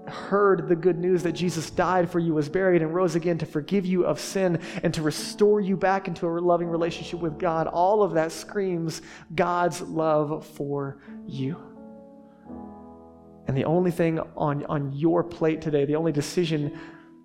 [0.07, 3.45] heard the good news that Jesus died for you, was buried, and rose again to
[3.45, 7.67] forgive you of sin and to restore you back into a loving relationship with God,
[7.67, 9.01] all of that screams
[9.35, 11.57] God's love for you.
[13.47, 16.77] And the only thing on, on your plate today, the only decision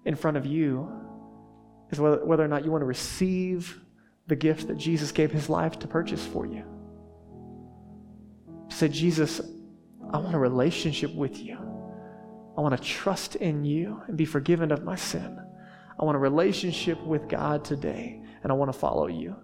[0.05, 0.91] in front of you,
[1.91, 3.81] is whether, whether or not you want to receive
[4.29, 6.65] the gift that Jesus gave his life to purchase for you.
[8.69, 9.41] Say, Jesus,
[10.11, 11.59] I want a relationship with you.
[12.57, 15.39] I want to trust in you and be forgiven of my sin.
[15.99, 19.37] I want a relationship with God today, and I want to follow you.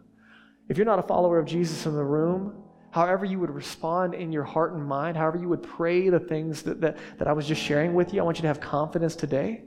[0.69, 4.33] If you're not a follower of Jesus in the room, however you would respond in
[4.33, 7.47] your heart and mind, however you would pray the things that, that, that I was
[7.47, 9.65] just sharing with you, I want you to have confidence today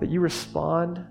[0.00, 1.04] that you respond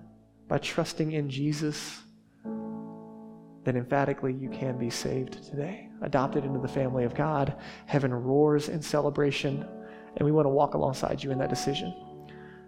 [0.48, 2.02] by trusting in Jesus,
[2.44, 7.56] then emphatically you can be saved today adopted into the family of God.
[7.86, 9.68] Heaven roars in celebration,
[10.16, 11.94] and we want to walk alongside you in that decision.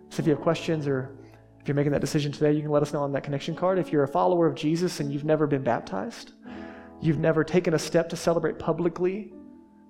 [0.09, 1.17] So if you have questions or
[1.61, 3.77] if you're making that decision today, you can let us know on that connection card.
[3.77, 6.33] If you're a follower of Jesus and you've never been baptized,
[6.99, 9.31] you've never taken a step to celebrate publicly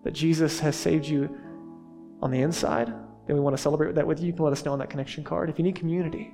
[0.04, 1.34] that Jesus has saved you
[2.22, 2.88] on the inside,
[3.26, 4.28] then we want to celebrate that with you.
[4.28, 5.50] You can let us know on that connection card.
[5.50, 6.34] If you need community,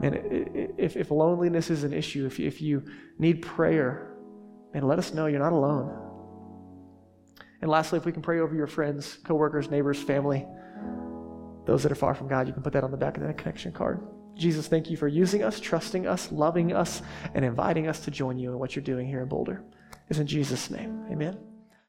[0.00, 2.82] man, if, if loneliness is an issue, if if you
[3.18, 4.16] need prayer,
[4.72, 6.02] and let us know you're not alone.
[7.60, 10.46] And lastly, if we can pray over your friends, coworkers, neighbors, family,
[11.66, 13.36] those that are far from God, you can put that on the back of that
[13.36, 14.00] connection card.
[14.36, 17.02] Jesus, thank you for using us, trusting us, loving us,
[17.34, 19.62] and inviting us to join you in what you're doing here in Boulder.
[20.08, 21.06] It's in Jesus' name.
[21.10, 21.55] Amen.